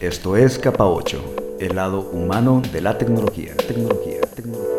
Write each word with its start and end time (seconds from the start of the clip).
Esto 0.00 0.36
es 0.36 0.60
Capa 0.60 0.86
8, 0.86 1.56
el 1.58 1.74
lado 1.74 2.02
humano 2.12 2.62
de 2.72 2.80
la 2.80 2.96
tecnología. 2.96 3.56
Tecnología, 3.56 4.20
tecnología. 4.20 4.78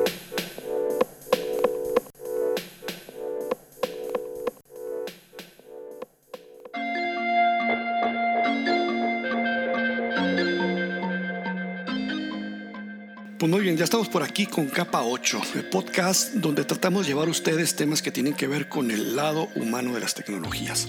Pues 13.37 13.49
muy 13.49 13.59
bien, 13.59 13.75
ya 13.75 13.83
estamos 13.83 14.07
por 14.07 14.23
aquí 14.23 14.45
con 14.45 14.67
Capa 14.67 15.03
8, 15.03 15.41
el 15.55 15.65
podcast 15.65 16.35
donde 16.35 16.63
tratamos 16.63 17.03
de 17.03 17.09
llevar 17.09 17.27
a 17.27 17.31
ustedes 17.31 17.75
temas 17.75 18.01
que 18.01 18.11
tienen 18.11 18.35
que 18.35 18.47
ver 18.47 18.69
con 18.69 18.89
el 18.89 19.17
lado 19.17 19.49
humano 19.55 19.93
de 19.93 19.99
las 19.99 20.13
tecnologías. 20.13 20.87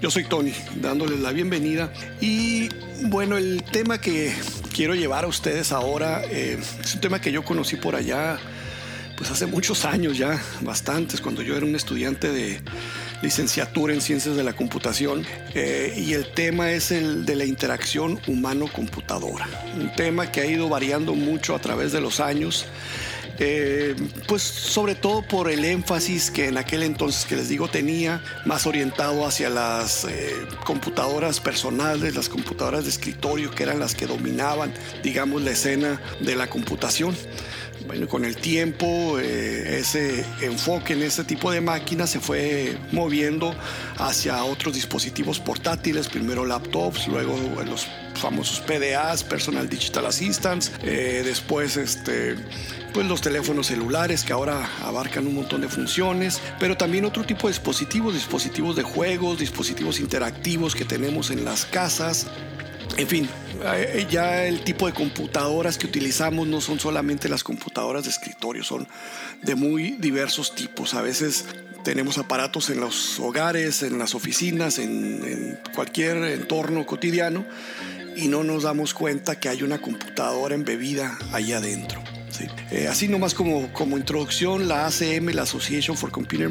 Yo 0.00 0.10
soy 0.10 0.24
Tony, 0.24 0.54
dándoles 0.76 1.20
la 1.20 1.30
bienvenida 1.30 1.92
y 2.22 2.70
bueno, 3.02 3.36
el 3.36 3.62
tema 3.64 4.00
que 4.00 4.32
quiero 4.74 4.94
llevar 4.94 5.24
a 5.24 5.26
ustedes 5.26 5.72
ahora 5.72 6.22
eh, 6.24 6.58
es 6.80 6.94
un 6.94 7.02
tema 7.02 7.20
que 7.20 7.30
yo 7.30 7.44
conocí 7.44 7.76
por 7.76 7.94
allá, 7.94 8.38
pues 9.18 9.30
hace 9.30 9.44
muchos 9.44 9.84
años 9.84 10.16
ya, 10.16 10.40
bastantes, 10.62 11.20
cuando 11.20 11.42
yo 11.42 11.54
era 11.54 11.66
un 11.66 11.76
estudiante 11.76 12.32
de 12.32 12.62
licenciatura 13.20 13.92
en 13.92 14.00
ciencias 14.00 14.36
de 14.36 14.42
la 14.42 14.54
computación 14.54 15.26
eh, 15.54 15.92
y 15.94 16.14
el 16.14 16.32
tema 16.32 16.70
es 16.70 16.92
el 16.92 17.26
de 17.26 17.36
la 17.36 17.44
interacción 17.44 18.18
humano-computadora, 18.26 19.46
un 19.78 19.92
tema 19.92 20.32
que 20.32 20.40
ha 20.40 20.46
ido 20.46 20.70
variando 20.70 21.14
mucho 21.14 21.54
a 21.54 21.58
través 21.58 21.92
de 21.92 22.00
los 22.00 22.20
años. 22.20 22.64
Eh, 23.42 23.96
pues 24.28 24.42
sobre 24.42 24.94
todo 24.94 25.22
por 25.22 25.50
el 25.50 25.64
énfasis 25.64 26.30
que 26.30 26.48
en 26.48 26.58
aquel 26.58 26.82
entonces 26.82 27.24
que 27.24 27.36
les 27.36 27.48
digo 27.48 27.68
tenía 27.68 28.22
más 28.44 28.66
orientado 28.66 29.26
hacia 29.26 29.48
las 29.48 30.04
eh, 30.04 30.34
computadoras 30.66 31.40
personales, 31.40 32.14
las 32.14 32.28
computadoras 32.28 32.84
de 32.84 32.90
escritorio 32.90 33.50
que 33.50 33.62
eran 33.62 33.78
las 33.78 33.94
que 33.94 34.06
dominaban, 34.06 34.74
digamos, 35.02 35.40
la 35.40 35.52
escena 35.52 36.02
de 36.20 36.36
la 36.36 36.48
computación. 36.48 37.16
Bueno, 37.90 38.06
con 38.06 38.24
el 38.24 38.36
tiempo 38.36 39.18
eh, 39.18 39.80
ese 39.80 40.24
enfoque 40.42 40.92
en 40.92 41.02
ese 41.02 41.24
tipo 41.24 41.50
de 41.50 41.60
máquinas 41.60 42.10
se 42.10 42.20
fue 42.20 42.78
moviendo 42.92 43.52
hacia 43.98 44.44
otros 44.44 44.74
dispositivos 44.74 45.40
portátiles, 45.40 46.06
primero 46.06 46.46
laptops, 46.46 47.08
luego 47.08 47.36
los 47.66 47.88
famosos 48.14 48.60
PDAs, 48.60 49.24
Personal 49.24 49.68
Digital 49.68 50.06
Assistants, 50.06 50.70
eh, 50.84 51.22
después 51.24 51.76
este, 51.76 52.36
pues 52.94 53.08
los 53.08 53.22
teléfonos 53.22 53.66
celulares 53.66 54.22
que 54.22 54.32
ahora 54.32 54.70
abarcan 54.84 55.26
un 55.26 55.34
montón 55.34 55.60
de 55.60 55.68
funciones, 55.68 56.40
pero 56.60 56.76
también 56.76 57.04
otro 57.04 57.24
tipo 57.24 57.48
de 57.48 57.54
dispositivos, 57.54 58.14
dispositivos 58.14 58.76
de 58.76 58.84
juegos, 58.84 59.40
dispositivos 59.40 59.98
interactivos 59.98 60.76
que 60.76 60.84
tenemos 60.84 61.32
en 61.32 61.44
las 61.44 61.64
casas. 61.64 62.28
En 62.96 63.06
fin, 63.06 63.28
eh, 63.64 64.06
ya 64.10 64.44
el 64.46 64.62
tipo 64.62 64.86
de 64.86 64.92
computadoras 64.92 65.78
que 65.78 65.86
utilizamos 65.86 66.46
no 66.46 66.60
son 66.60 66.78
solamente 66.78 67.28
las 67.28 67.42
computadoras 67.42 68.04
de 68.04 68.10
escritorio, 68.10 68.62
son 68.62 68.86
de 69.42 69.54
muy 69.54 69.92
diversos 69.92 70.54
tipos. 70.54 70.94
A 70.94 71.02
veces 71.02 71.46
tenemos 71.82 72.18
aparatos 72.18 72.68
en 72.68 72.80
los 72.80 73.18
hogares, 73.18 73.82
en 73.82 73.98
las 73.98 74.14
oficinas, 74.14 74.78
en, 74.78 75.24
en 75.24 75.60
cualquier 75.74 76.18
entorno 76.24 76.84
cotidiano 76.84 77.46
y 78.16 78.28
no 78.28 78.44
nos 78.44 78.64
damos 78.64 78.92
cuenta 78.92 79.40
que 79.40 79.48
hay 79.48 79.62
una 79.62 79.80
computadora 79.80 80.54
embebida 80.54 81.18
ahí 81.32 81.52
adentro. 81.52 82.02
Eh, 82.70 82.86
así 82.88 83.08
nomás 83.08 83.34
como, 83.34 83.72
como 83.72 83.96
introducción, 83.96 84.68
la 84.68 84.86
ACM, 84.86 85.30
la 85.34 85.42
Association 85.42 85.96
for 85.96 86.10
Computer 86.10 86.50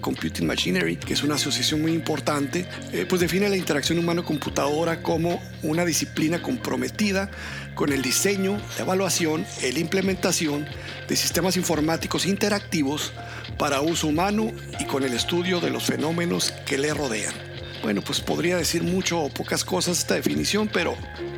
Computing 0.00 0.46
Machinery, 0.46 0.96
que 0.96 1.14
es 1.14 1.22
una 1.22 1.34
asociación 1.34 1.82
muy 1.82 1.92
importante, 1.92 2.66
eh, 2.92 3.06
pues 3.08 3.20
define 3.20 3.48
la 3.48 3.56
interacción 3.56 3.98
humano-computadora 3.98 5.02
como 5.02 5.42
una 5.62 5.84
disciplina 5.84 6.40
comprometida 6.40 7.30
con 7.74 7.92
el 7.92 8.02
diseño, 8.02 8.58
la 8.76 8.84
evaluación 8.84 9.44
y 9.62 9.72
la 9.72 9.78
implementación 9.78 10.66
de 11.08 11.16
sistemas 11.16 11.56
informáticos 11.56 12.26
interactivos 12.26 13.12
para 13.58 13.80
uso 13.80 14.06
humano 14.06 14.52
y 14.78 14.84
con 14.84 15.02
el 15.02 15.12
estudio 15.12 15.60
de 15.60 15.70
los 15.70 15.84
fenómenos 15.84 16.52
que 16.64 16.78
le 16.78 16.92
rodean. 16.94 17.55
Bueno, 17.82 18.02
pues 18.02 18.20
podría 18.20 18.56
decir 18.56 18.82
mucho 18.82 19.20
o 19.20 19.28
pocas 19.28 19.64
cosas 19.64 19.98
esta 19.98 20.14
definición, 20.14 20.68
pero 20.72 20.96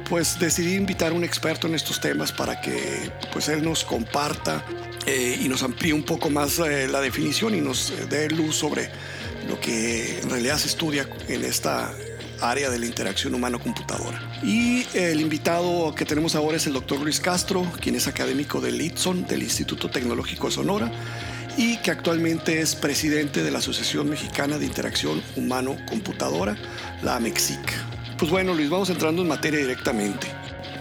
pues 0.09 0.39
decidí 0.39 0.75
invitar 0.75 1.13
a 1.13 1.15
un 1.15 1.25
experto 1.25 1.67
en 1.67 1.75
estos 1.75 2.01
temas 2.01 2.33
para 2.33 2.61
que 2.61 3.11
pues 3.33 3.49
él 3.49 3.63
nos 3.63 3.85
comparta 3.85 4.65
eh, 5.07 5.39
y 5.41 5.49
nos 5.49 5.63
amplíe 5.63 5.93
un 5.93 6.05
poco 6.05 6.31
más 6.31 6.59
eh, 6.59 6.89
la 6.89 7.01
definición 7.01 7.55
y 7.55 7.61
nos 7.61 7.91
eh, 7.91 8.07
dé 8.09 8.29
luz 8.31 8.57
sobre 8.57 8.91
lo 9.49 9.61
que 9.61 10.21
en 10.21 10.31
realidad 10.31 10.59
se 10.59 10.69
estudia 10.69 11.09
en 11.29 11.45
esta 11.45 11.93
área 12.41 12.71
de 12.71 12.79
la 12.79 12.87
interacción 12.87 13.35
humano-computadora. 13.35 14.21
Y 14.43 14.87
el 14.95 15.21
invitado 15.21 15.95
que 15.95 16.05
tenemos 16.05 16.35
ahora 16.35 16.57
es 16.57 16.67
el 16.67 16.73
doctor 16.73 17.01
Luis 17.01 17.21
Castro, 17.21 17.67
quien 17.81 17.95
es 17.95 18.07
académico 18.07 18.61
del 18.61 18.81
ITSON, 18.81 19.27
del 19.27 19.43
Instituto 19.43 19.91
Tecnológico 19.91 20.49
de 20.49 20.55
Sonora, 20.55 20.93
y 21.59 21.77
que 21.79 21.91
actualmente 21.91 22.61
es 22.61 22.77
presidente 22.77 23.43
de 23.43 23.51
la 23.51 23.59
Asociación 23.59 24.09
Mexicana 24.09 24.59
de 24.59 24.65
Interacción 24.65 25.21
Humano-Computadora, 25.35 26.57
la 27.03 27.17
AMEXIC. 27.17 27.59
Pues 28.17 28.31
bueno, 28.31 28.55
Luis, 28.55 28.71
vamos 28.71 28.91
entrando 28.91 29.23
en 29.23 29.29
materia 29.29 29.59
directamente. 29.59 30.29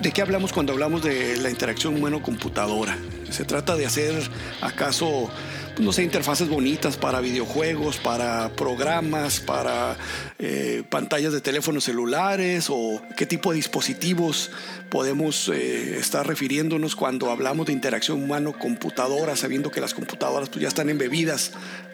¿De 0.04 0.12
qué 0.12 0.22
hablamos 0.22 0.54
cuando 0.54 0.74
hablamos 0.74 1.02
de 1.02 1.38
la 1.38 1.50
interacción 1.50 1.96
humano-computadora? 1.96 2.96
¿Se 3.32 3.44
trata 3.44 3.76
de 3.76 3.88
hacer 3.88 4.30
acaso, 4.62 5.32
no 5.80 5.92
sé, 5.92 6.04
interfaces 6.04 6.50
bonitas 6.50 6.98
para 6.98 7.22
videojuegos, 7.22 7.98
para 7.98 8.50
programas, 8.56 9.40
para 9.40 9.96
eh, 10.40 10.84
pantallas 10.90 11.34
de 11.34 11.42
teléfonos 11.42 11.84
celulares 11.84 12.68
o 12.70 13.02
qué 13.16 13.26
tipo 13.26 13.52
de 13.52 13.58
dispositivos 13.58 14.52
podemos 14.90 15.50
eh, 15.50 15.98
estar 15.98 16.26
refiriéndonos 16.26 16.96
cuando 16.96 17.32
hablamos 17.32 17.68
de 17.68 17.74
interacción 17.74 18.24
humano-computadora, 18.24 19.36
sabiendo 19.36 19.70
que 19.70 19.82
las 19.82 19.94
computadoras 19.94 20.50
pues, 20.50 20.62
ya 20.62 20.68
están 20.68 20.90
embebidas 20.90 21.52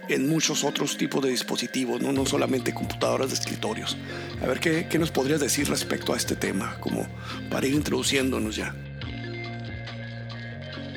en 0.09 0.29
muchos 0.29 0.63
otros 0.63 0.97
tipos 0.97 1.23
de 1.23 1.29
dispositivos, 1.29 2.01
no, 2.01 2.11
no 2.11 2.25
solamente 2.25 2.73
computadoras 2.73 3.29
de 3.29 3.35
escritorios. 3.35 3.97
A 4.41 4.47
ver, 4.47 4.59
¿qué, 4.59 4.88
¿qué, 4.89 5.00
nos 5.00 5.11
podrías 5.11 5.39
decir 5.39 5.69
respecto 5.69 6.13
a 6.13 6.17
este 6.17 6.35
tema, 6.35 6.77
como 6.79 7.07
para 7.50 7.67
ir 7.67 7.73
introduciéndonos 7.73 8.55
ya? 8.55 8.75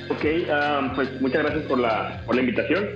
Ok, 0.09 0.25
um, 0.25 0.95
pues 0.95 1.21
muchas 1.21 1.43
gracias 1.43 1.65
por 1.65 1.81
la, 1.81 2.21
por 2.25 2.35
la 2.37 2.43
invitación. 2.43 2.91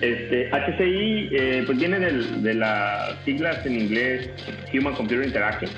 Este, 0.00 0.50
HCI 0.50 1.28
eh, 1.32 1.62
pues 1.66 1.78
viene 1.78 1.98
del, 1.98 2.42
de 2.42 2.54
las 2.54 3.16
siglas 3.24 3.64
en 3.64 3.80
inglés 3.80 4.30
Human 4.72 4.94
Computer 4.94 5.24
Interaction. 5.24 5.70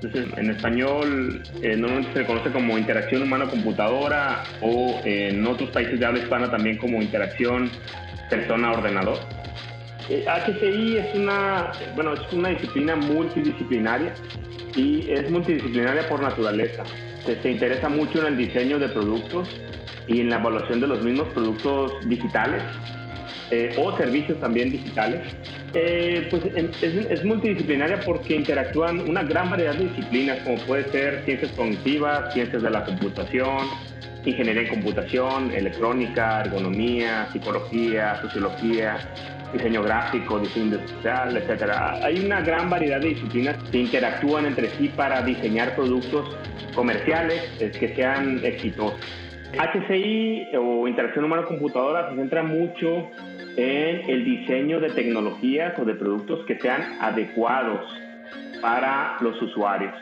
Entonces, 0.00 0.26
en 0.36 0.50
español 0.50 1.42
eh, 1.60 1.76
normalmente 1.76 2.20
se 2.20 2.24
conoce 2.24 2.50
como 2.50 2.78
interacción 2.78 3.22
humano-computadora 3.22 4.44
o 4.60 5.00
en 5.04 5.44
otros 5.44 5.70
países 5.70 5.98
de 5.98 6.06
habla 6.06 6.20
hispana 6.20 6.50
también 6.50 6.78
como 6.78 7.02
interacción 7.02 7.68
persona-ordenador. 8.30 9.18
HCI 10.08 10.96
eh, 10.96 11.00
es 11.00 11.18
una, 11.18 11.72
bueno, 11.94 12.14
es 12.14 12.32
una 12.32 12.50
disciplina 12.50 12.94
multidisciplinaria 12.94 14.14
y 14.76 15.10
es 15.10 15.28
multidisciplinaria 15.30 16.08
por 16.08 16.22
naturaleza. 16.22 16.84
Se, 17.26 17.42
se, 17.42 17.50
interesa 17.50 17.88
mucho 17.88 18.20
en 18.20 18.28
el 18.28 18.36
diseño 18.36 18.78
de 18.78 18.88
productos 18.88 19.48
y 20.08 20.20
en 20.20 20.30
la 20.30 20.36
evaluación 20.36 20.80
de 20.80 20.86
los 20.86 21.02
mismos 21.02 21.28
productos 21.28 21.92
digitales 22.08 22.62
eh, 23.50 23.74
o 23.78 23.96
servicios 23.96 24.38
también 24.40 24.70
digitales. 24.70 25.22
Eh, 25.72 26.26
pues 26.30 26.44
es, 26.54 26.82
es, 26.82 27.24
multidisciplinaria 27.24 28.00
porque 28.00 28.36
interactúan 28.36 29.00
una 29.00 29.22
gran 29.22 29.50
variedad 29.50 29.74
de 29.74 29.84
disciplinas 29.84 30.38
como 30.40 30.58
puede 30.58 30.90
ser 30.90 31.22
ciencias 31.24 31.52
cognitivas, 31.52 32.32
ciencias 32.34 32.62
de 32.62 32.70
la 32.70 32.84
computación, 32.84 33.66
ingeniería 34.24 34.62
en 34.62 34.68
computación, 34.68 35.50
electrónica, 35.52 36.42
ergonomía, 36.42 37.28
psicología, 37.32 38.20
sociología, 38.20 38.98
diseño 39.52 39.82
gráfico, 39.82 40.38
diseño 40.40 40.76
industrial, 40.76 41.36
etc. 41.36 41.72
Hay 42.02 42.24
una 42.24 42.42
gran 42.42 42.68
variedad 42.68 43.00
de 43.00 43.08
disciplinas 43.08 43.56
que 43.70 43.78
interactúan 43.78 44.44
entre 44.44 44.68
sí 44.70 44.88
para 44.88 45.22
diseñar 45.22 45.74
productos 45.74 46.36
comerciales 46.74 47.42
que 47.58 47.94
sean 47.94 48.40
exitosos. 48.44 49.00
HCI 49.52 50.48
o 50.56 50.86
interacción 50.86 51.24
humano-computadora 51.24 52.10
se 52.10 52.16
centra 52.16 52.42
mucho 52.42 53.10
en 53.56 54.10
el 54.10 54.24
diseño 54.24 54.78
de 54.80 54.90
tecnologías 54.90 55.78
o 55.78 55.84
de 55.84 55.94
productos 55.94 56.44
que 56.46 56.58
sean 56.58 56.98
adecuados 57.00 57.80
para 58.60 59.16
los 59.20 59.40
usuarios. 59.40 59.94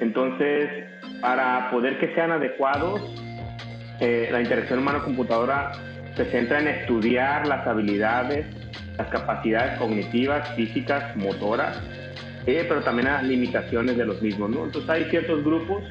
Entonces, 0.00 0.84
para 1.20 1.70
poder 1.70 1.98
que 1.98 2.14
sean 2.14 2.32
adecuados, 2.32 3.00
eh, 4.00 4.28
la 4.30 4.42
interacción 4.42 4.80
humano-computadora 4.80 5.72
se 6.14 6.26
centra 6.26 6.60
en 6.60 6.68
estudiar 6.68 7.46
las 7.46 7.66
habilidades, 7.66 8.46
las 8.98 9.08
capacidades 9.08 9.78
cognitivas, 9.78 10.54
físicas, 10.54 11.16
motoras, 11.16 11.80
eh, 12.46 12.64
pero 12.68 12.82
también 12.82 13.08
las 13.08 13.24
limitaciones 13.24 13.96
de 13.96 14.04
los 14.04 14.20
mismos. 14.20 14.50
¿no? 14.50 14.64
Entonces 14.64 14.88
hay 14.88 15.04
ciertos 15.04 15.42
grupos 15.42 15.82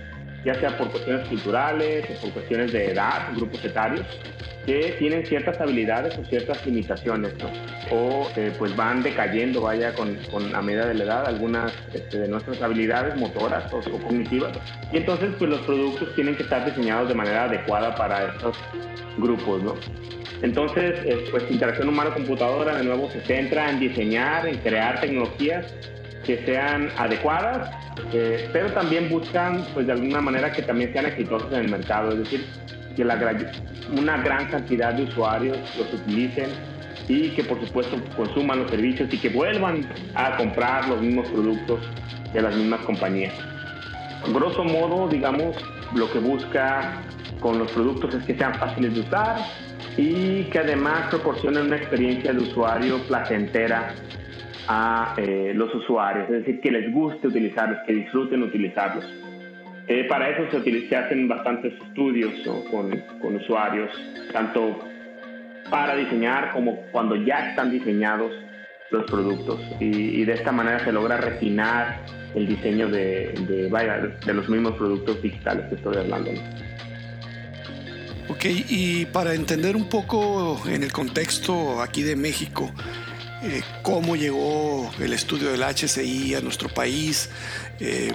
ya 0.45 0.53
sea 0.55 0.77
por 0.77 0.91
cuestiones 0.91 1.27
culturales 1.27 2.05
o 2.09 2.21
por 2.21 2.31
cuestiones 2.31 2.71
de 2.71 2.91
edad, 2.91 3.29
grupos 3.35 3.65
etarios, 3.65 4.05
que 4.65 4.95
tienen 4.99 5.25
ciertas 5.25 5.59
habilidades 5.59 6.17
o 6.17 6.25
ciertas 6.25 6.65
limitaciones, 6.65 7.33
¿no? 7.37 7.49
o 7.91 8.29
eh, 8.35 8.53
pues 8.57 8.75
van 8.75 9.03
decayendo, 9.03 9.61
vaya, 9.61 9.93
con, 9.93 10.15
con, 10.31 10.55
a 10.55 10.61
medida 10.61 10.87
de 10.87 10.95
la 10.95 11.03
edad, 11.03 11.27
algunas 11.27 11.73
este, 11.93 12.19
de 12.19 12.27
nuestras 12.27 12.61
habilidades 12.61 13.15
motoras 13.15 13.71
o, 13.73 13.79
cognitivas. 13.81 14.57
Y 14.91 14.97
entonces, 14.97 15.29
pues 15.37 15.49
los 15.49 15.61
productos 15.61 16.13
tienen 16.15 16.35
que 16.35 16.43
estar 16.43 16.65
diseñados 16.65 17.09
de 17.09 17.15
manera 17.15 17.45
adecuada 17.45 17.95
para 17.95 18.27
estos 18.27 18.57
grupos, 19.17 19.63
¿no? 19.63 19.75
Entonces, 20.41 20.99
pues 21.31 21.49
interacción 21.49 21.89
humano-computadora 21.89 22.75
de 22.75 22.83
nuevo 22.83 23.09
se 23.09 23.21
centra 23.21 23.69
en 23.69 23.79
diseñar, 23.79 24.47
en 24.47 24.57
crear 24.57 24.99
tecnologías 24.99 25.73
que 26.25 26.43
sean 26.45 26.89
adecuadas, 26.97 27.69
eh, 28.13 28.49
pero 28.51 28.71
también 28.71 29.09
buscan, 29.09 29.63
pues 29.73 29.87
de 29.87 29.93
alguna 29.93 30.21
manera, 30.21 30.51
que 30.51 30.61
también 30.61 30.91
sean 30.91 31.05
exitosas 31.05 31.51
en 31.53 31.59
el 31.65 31.71
mercado, 31.71 32.11
es 32.11 32.19
decir, 32.19 32.45
que 32.95 33.05
la, 33.05 33.17
una 33.97 34.17
gran 34.17 34.47
cantidad 34.47 34.93
de 34.93 35.03
usuarios 35.03 35.57
los 35.77 35.93
utilicen 35.93 36.49
y 37.07 37.29
que 37.29 37.43
por 37.43 37.63
supuesto 37.65 37.97
consuman 38.15 38.59
los 38.59 38.71
servicios 38.71 39.13
y 39.13 39.17
que 39.17 39.29
vuelvan 39.29 39.87
a 40.15 40.37
comprar 40.37 40.87
los 40.87 41.01
mismos 41.01 41.27
productos 41.29 41.81
de 42.33 42.41
las 42.41 42.55
mismas 42.55 42.81
compañías. 42.81 43.33
Grosso 44.33 44.63
modo, 44.63 45.07
digamos, 45.07 45.55
lo 45.93 46.11
que 46.11 46.19
busca 46.19 47.03
con 47.39 47.59
los 47.59 47.71
productos 47.71 48.15
es 48.15 48.23
que 48.23 48.35
sean 48.35 48.55
fáciles 48.55 48.95
de 48.95 49.01
usar 49.01 49.37
y 49.97 50.43
que 50.45 50.59
además 50.59 51.09
proporcionen 51.09 51.67
una 51.67 51.77
experiencia 51.77 52.33
de 52.33 52.39
usuario 52.39 52.97
placentera 53.07 53.93
a 54.67 55.13
eh, 55.17 55.53
los 55.55 55.73
usuarios, 55.75 56.29
es 56.29 56.45
decir, 56.45 56.61
que 56.61 56.71
les 56.71 56.91
guste 56.91 57.27
utilizarlos, 57.27 57.79
que 57.85 57.93
disfruten 57.93 58.43
utilizarlos. 58.43 59.05
Eh, 59.87 60.05
para 60.09 60.29
eso 60.29 60.49
se, 60.51 60.87
se, 60.87 60.95
hacen 60.95 61.27
bastantes 61.27 61.73
estudios 61.73 62.33
con, 62.71 62.91
con, 63.21 63.35
usuarios, 63.35 63.91
tanto 64.33 64.79
para 65.69 65.95
diseñar 65.95 66.51
como 66.53 66.77
cuando 66.91 67.15
ya 67.15 67.49
están 67.49 67.69
diseñados 67.69 68.31
los 68.89 69.03
productos. 69.03 69.59
Y, 69.79 70.23
de 70.25 70.33
esta 70.33 70.51
manera 70.51 70.83
se 70.83 70.91
logra 70.91 71.17
refinar 71.17 71.99
el 72.33 72.47
diseño 72.47 72.87
de, 72.89 73.33
de, 73.47 73.69
vaya, 73.69 73.97
de 74.25 74.33
los 74.33 74.49
mismos 74.49 74.73
productos 74.73 75.21
digitales 75.21 75.65
que 75.69 75.75
estoy 75.75 75.97
hablando. 75.97 76.31
Ok, 78.27 78.45
y 78.45 79.05
para 79.05 79.35
entender 79.35 79.75
un 79.75 79.87
poco 79.87 80.59
en 80.67 80.81
el 80.81 80.91
contexto 80.91 81.79
aquí 81.81 82.01
de 82.01 82.15
México, 82.15 82.71
eh, 83.47 83.63
cómo 83.83 84.15
llegó 84.15 84.91
el 84.99 85.13
estudio 85.13 85.51
del 85.51 85.61
HCI 85.61 86.33
a 86.33 86.41
nuestro 86.41 86.67
país, 86.67 87.29
eh, 87.79 88.11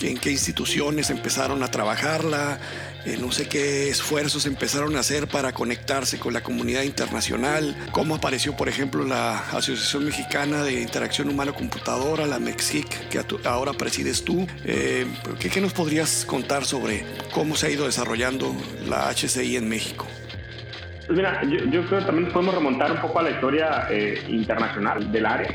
en 0.00 0.18
qué 0.18 0.32
instituciones 0.32 1.10
empezaron 1.10 1.62
a 1.62 1.70
trabajarla, 1.70 2.58
eh, 3.04 3.16
no 3.20 3.30
sé 3.30 3.48
qué 3.48 3.88
esfuerzos 3.90 4.44
empezaron 4.46 4.96
a 4.96 5.00
hacer 5.00 5.28
para 5.28 5.52
conectarse 5.52 6.18
con 6.18 6.32
la 6.32 6.42
comunidad 6.42 6.82
internacional, 6.82 7.76
cómo 7.92 8.16
apareció, 8.16 8.56
por 8.56 8.68
ejemplo, 8.68 9.04
la 9.04 9.38
Asociación 9.50 10.04
Mexicana 10.04 10.64
de 10.64 10.80
Interacción 10.80 11.28
Humano-Computadora, 11.28 12.26
la 12.26 12.40
MEXIC, 12.40 13.08
que 13.08 13.20
ahora 13.44 13.74
presides 13.74 14.24
tú. 14.24 14.48
¿qué, 14.64 15.48
¿Qué 15.48 15.60
nos 15.60 15.74
podrías 15.74 16.24
contar 16.24 16.64
sobre 16.64 17.04
cómo 17.32 17.54
se 17.54 17.68
ha 17.68 17.70
ido 17.70 17.86
desarrollando 17.86 18.52
la 18.88 19.08
HCI 19.12 19.56
en 19.56 19.68
México? 19.68 20.08
Pues 21.06 21.16
mira, 21.16 21.42
yo, 21.42 21.82
creo 21.86 22.00
que 22.00 22.06
también 22.06 22.32
podemos 22.32 22.54
remontar 22.54 22.92
un 22.92 22.98
poco 22.98 23.18
a 23.18 23.22
la 23.22 23.30
historia 23.30 23.86
eh, 23.90 24.22
internacional 24.28 25.10
del 25.10 25.26
área. 25.26 25.50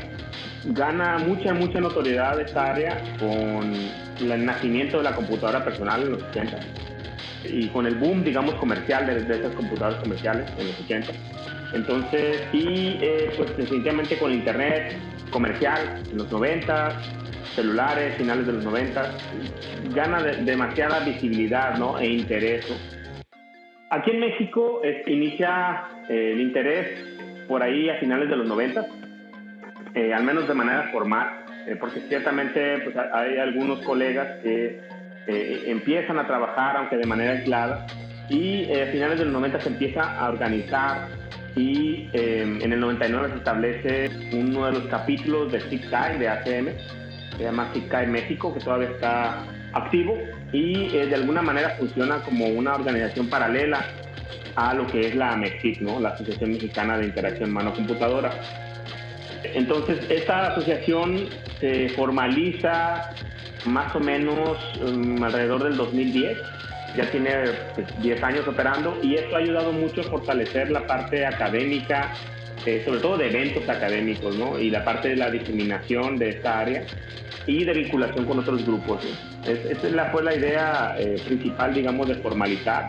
Gana 0.64 1.18
mucha, 1.18 1.54
mucha 1.54 1.80
notoriedad 1.80 2.38
esta 2.40 2.72
área 2.72 3.02
con 3.18 3.72
el 4.20 4.44
nacimiento 4.44 4.98
de 4.98 5.04
la 5.04 5.14
computadora 5.14 5.64
personal 5.64 6.02
en 6.02 6.12
los 6.12 6.22
80 6.24 6.58
y 7.44 7.68
con 7.68 7.86
el 7.86 7.94
boom, 7.94 8.24
digamos, 8.24 8.54
comercial 8.56 9.06
de, 9.06 9.22
de 9.22 9.38
esas 9.38 9.54
computadoras 9.54 10.00
comerciales 10.02 10.50
en 10.58 10.66
los 10.66 10.80
80. 10.80 11.12
Entonces, 11.72 12.42
y 12.52 12.98
eh, 13.00 13.30
pues 13.36 13.56
definitivamente 13.56 14.18
con 14.18 14.32
Internet 14.32 14.96
comercial 15.30 16.02
en 16.10 16.18
los 16.18 16.30
90, 16.30 17.00
celulares, 17.54 18.16
finales 18.16 18.46
de 18.46 18.52
los 18.54 18.64
90, 18.64 19.14
gana 19.94 20.22
demasiada 20.22 21.00
visibilidad 21.00 21.76
¿no? 21.78 21.98
e 21.98 22.06
interés. 22.06 22.66
Aquí 23.90 24.10
en 24.10 24.20
México 24.20 24.82
inicia 25.06 25.84
eh, 26.10 26.32
el 26.34 26.40
interés 26.42 26.88
por 27.46 27.62
ahí 27.62 27.88
a 27.88 27.96
finales 27.96 28.28
de 28.28 28.36
los 28.36 28.46
90, 28.46 28.86
eh, 29.94 30.12
al 30.12 30.24
menos 30.24 30.46
de 30.46 30.52
manera 30.52 30.90
formal, 30.92 31.44
eh, 31.66 31.74
porque 31.80 32.00
ciertamente 32.00 32.80
pues, 32.80 32.94
hay 33.14 33.38
algunos 33.38 33.80
colegas 33.80 34.42
que 34.42 34.80
empiezan 35.26 36.18
a 36.18 36.26
trabajar, 36.26 36.78
aunque 36.78 36.96
de 36.96 37.06
manera 37.06 37.32
aislada, 37.32 37.86
y 38.30 38.64
a 38.72 38.86
finales 38.86 39.18
de 39.18 39.26
los 39.26 39.34
90 39.34 39.60
se 39.60 39.68
empieza 39.68 40.18
a 40.18 40.30
organizar 40.30 41.08
y 41.54 42.08
en 42.14 42.72
el 42.72 42.80
99 42.80 43.28
se 43.32 43.36
establece 43.36 44.10
uno 44.32 44.66
de 44.66 44.72
los 44.72 44.86
capítulos 44.86 45.52
de 45.52 45.60
SIGCAI, 45.60 46.18
de 46.18 46.28
ACM, 46.28 46.68
se 47.38 47.44
llama 47.44 47.70
SIGCAI 47.72 48.06
México, 48.08 48.52
que 48.52 48.60
todavía 48.60 48.90
está 48.90 49.44
activo 49.72 50.18
y 50.52 50.94
eh, 50.94 51.06
de 51.06 51.14
alguna 51.14 51.40
manera 51.40 51.76
funciona 51.78 52.20
como 52.20 52.46
una 52.46 52.74
organización 52.74 53.28
paralela 53.28 53.84
a 54.56 54.74
lo 54.74 54.86
que 54.86 55.06
es 55.06 55.14
la 55.14 55.36
MEXIC, 55.36 55.80
¿no? 55.80 56.00
la 56.00 56.10
Asociación 56.10 56.50
Mexicana 56.50 56.98
de 56.98 57.06
Interacción 57.06 57.52
Mano-Computadora. 57.52 58.32
Entonces, 59.44 60.04
esta 60.10 60.48
asociación 60.48 61.28
se 61.60 61.88
formaliza 61.90 63.14
más 63.66 63.94
o 63.94 64.00
menos 64.00 64.58
um, 64.82 65.22
alrededor 65.22 65.62
del 65.62 65.76
2010, 65.76 66.38
ya 66.96 67.10
tiene 67.10 67.30
10 67.36 67.54
pues, 68.00 68.22
años 68.22 68.48
operando 68.48 68.98
y 69.02 69.14
esto 69.14 69.36
ha 69.36 69.38
ayudado 69.38 69.72
mucho 69.72 70.00
a 70.00 70.04
fortalecer 70.04 70.70
la 70.70 70.86
parte 70.86 71.24
académica, 71.24 72.12
eh, 72.68 72.82
sobre 72.84 73.00
todo 73.00 73.16
de 73.16 73.28
eventos 73.28 73.66
académicos, 73.68 74.36
¿no? 74.36 74.58
y 74.58 74.68
la 74.70 74.84
parte 74.84 75.08
de 75.08 75.16
la 75.16 75.30
diseminación 75.30 76.18
de 76.18 76.30
esta 76.30 76.60
área 76.60 76.84
y 77.46 77.64
de 77.64 77.72
vinculación 77.72 78.26
con 78.26 78.38
otros 78.38 78.64
grupos. 78.66 79.02
esa 79.46 80.04
fue 80.10 80.22
la 80.22 80.34
idea 80.34 80.94
eh, 80.98 81.16
principal, 81.26 81.72
digamos, 81.72 82.08
de 82.08 82.16
formalizar, 82.16 82.86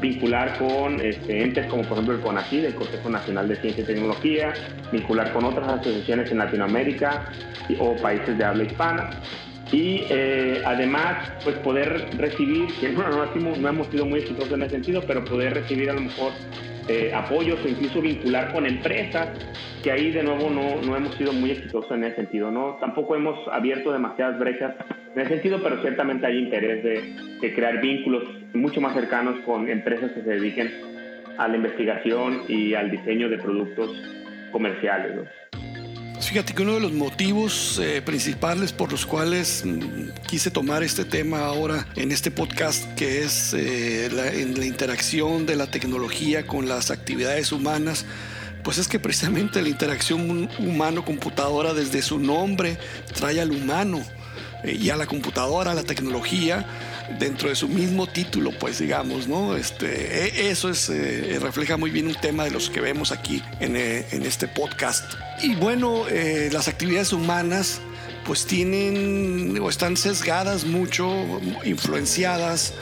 vincular 0.00 0.56
con 0.58 1.00
este, 1.00 1.42
entes 1.42 1.66
como 1.66 1.82
por 1.82 1.92
ejemplo 1.92 2.14
el 2.14 2.20
CONACYT, 2.20 2.64
el 2.64 2.74
Consejo 2.74 3.10
Nacional 3.10 3.48
de 3.48 3.56
Ciencia 3.56 3.84
y 3.84 3.86
Tecnología, 3.86 4.54
vincular 4.90 5.32
con 5.32 5.44
otras 5.44 5.68
asociaciones 5.68 6.30
en 6.30 6.38
Latinoamérica 6.38 7.30
o 7.78 7.94
países 7.96 8.38
de 8.38 8.44
habla 8.44 8.64
hispana 8.64 9.10
y 9.72 10.04
eh, 10.10 10.62
además 10.64 11.30
pues 11.44 11.56
poder 11.58 12.08
recibir, 12.16 12.66
que 12.80 12.88
no, 12.90 13.08
no, 13.08 13.68
hemos 13.68 13.86
sido 13.88 14.04
muy 14.04 14.20
exitosos 14.20 14.52
en 14.52 14.62
ese 14.62 14.72
sentido, 14.72 15.02
pero 15.06 15.24
poder 15.24 15.54
recibir 15.54 15.90
a 15.90 15.92
lo 15.92 16.00
mejor 16.00 16.32
eh, 16.90 17.14
apoyos 17.14 17.64
o 17.64 17.68
incluso 17.68 18.02
vincular 18.02 18.52
con 18.52 18.66
empresas, 18.66 19.28
que 19.80 19.92
ahí 19.92 20.10
de 20.10 20.24
nuevo 20.24 20.50
no, 20.50 20.82
no 20.82 20.96
hemos 20.96 21.14
sido 21.14 21.32
muy 21.32 21.52
exitosos 21.52 21.92
en 21.92 22.02
ese 22.02 22.16
sentido. 22.16 22.50
¿no? 22.50 22.78
Tampoco 22.80 23.14
hemos 23.14 23.46
abierto 23.46 23.92
demasiadas 23.92 24.40
brechas 24.40 24.74
en 25.14 25.20
ese 25.20 25.34
sentido, 25.34 25.62
pero 25.62 25.80
ciertamente 25.82 26.26
hay 26.26 26.38
interés 26.38 26.82
de, 26.82 27.52
crear 27.54 27.80
vínculos 27.80 28.24
mucho 28.54 28.80
más 28.80 28.92
cercanos 28.94 29.38
con 29.46 29.68
empresas 29.68 30.10
que 30.10 30.22
se 30.22 30.30
dediquen 30.30 30.72
a 31.38 31.46
la 31.46 31.56
investigación 31.56 32.42
y 32.48 32.74
al 32.74 32.90
diseño 32.90 33.28
de 33.28 33.38
productos 33.38 33.90
comerciales. 34.50 35.28
Fíjate 36.20 36.54
que 36.54 36.62
uno 36.62 36.74
de 36.74 36.80
los 36.80 36.92
motivos 36.92 37.80
eh, 37.82 38.02
principales 38.02 38.72
por 38.72 38.92
los 38.92 39.04
cuales 39.04 39.64
mm, 39.64 40.10
quise 40.28 40.50
tomar 40.50 40.82
este 40.82 41.04
tema 41.04 41.40
ahora 41.40 41.86
en 41.96 42.12
este 42.12 42.30
podcast, 42.30 42.84
que 42.94 43.22
es 43.22 43.52
eh, 43.54 44.08
la, 44.12 44.28
en 44.28 44.58
la 44.58 44.66
interacción 44.66 45.46
de 45.46 45.56
la 45.56 45.66
tecnología 45.66 46.46
con 46.46 46.68
las 46.68 46.90
actividades 46.90 47.50
humanas, 47.50 48.04
pues 48.62 48.78
es 48.78 48.86
que 48.86 49.00
precisamente 49.00 49.62
la 49.62 49.70
interacción 49.70 50.48
humano-computadora 50.58 51.74
desde 51.74 52.02
su 52.02 52.18
nombre 52.18 52.78
trae 53.14 53.40
al 53.40 53.50
humano 53.50 54.00
eh, 54.62 54.78
y 54.80 54.90
a 54.90 54.96
la 54.96 55.06
computadora, 55.06 55.72
a 55.72 55.74
la 55.74 55.84
tecnología, 55.84 56.66
dentro 57.18 57.48
de 57.48 57.54
su 57.54 57.68
mismo 57.68 58.06
título, 58.06 58.52
pues 58.58 58.78
digamos, 58.78 59.28
¿no? 59.28 59.56
Este, 59.56 60.46
e, 60.46 60.50
eso 60.50 60.70
es, 60.70 60.88
eh, 60.88 61.38
refleja 61.40 61.76
muy 61.76 61.90
bien 61.90 62.06
un 62.06 62.14
tema 62.14 62.44
de 62.44 62.50
los 62.50 62.70
que 62.70 62.80
vemos 62.80 63.12
aquí 63.12 63.42
en, 63.60 63.76
eh, 63.76 64.06
en 64.12 64.24
este 64.24 64.48
podcast. 64.48 65.14
Y 65.42 65.54
bueno, 65.54 66.04
las 66.52 66.68
actividades 66.68 67.12
humanas 67.12 67.80
pues 68.24 68.46
tienen 68.46 69.58
o 69.60 69.68
están 69.68 69.96
sesgadas 69.96 70.64
mucho, 70.64 71.40
influenciadas 71.64 72.74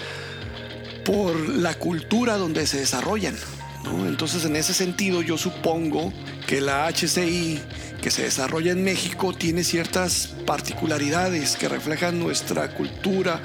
por 1.04 1.48
la 1.48 1.74
cultura 1.74 2.36
donde 2.36 2.66
se 2.66 2.80
desarrollan. 2.80 3.36
¿no? 3.84 4.06
Entonces, 4.06 4.44
en 4.44 4.56
ese 4.56 4.74
sentido, 4.74 5.22
yo 5.22 5.38
supongo 5.38 6.12
que 6.46 6.60
la 6.60 6.86
HCI 6.88 7.60
que 8.02 8.10
se 8.10 8.22
desarrolla 8.22 8.72
en 8.72 8.84
México 8.84 9.32
tiene 9.32 9.64
ciertas 9.64 10.34
particularidades 10.46 11.56
que 11.56 11.68
reflejan 11.68 12.20
nuestra 12.20 12.68
cultura, 12.74 13.40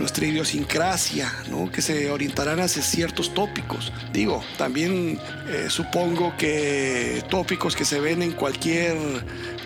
nuestra 0.00 0.26
idiosincrasia, 0.26 1.30
¿no? 1.50 1.70
que 1.70 1.82
se 1.82 2.10
orientarán 2.10 2.58
hacia 2.58 2.82
ciertos 2.82 3.34
tópicos. 3.34 3.92
Digo, 4.14 4.42
también 4.56 5.20
eh, 5.46 5.66
supongo 5.68 6.34
que 6.38 7.22
tópicos 7.28 7.76
que 7.76 7.84
se 7.84 8.00
ven 8.00 8.22
en 8.22 8.32
cualquier 8.32 8.96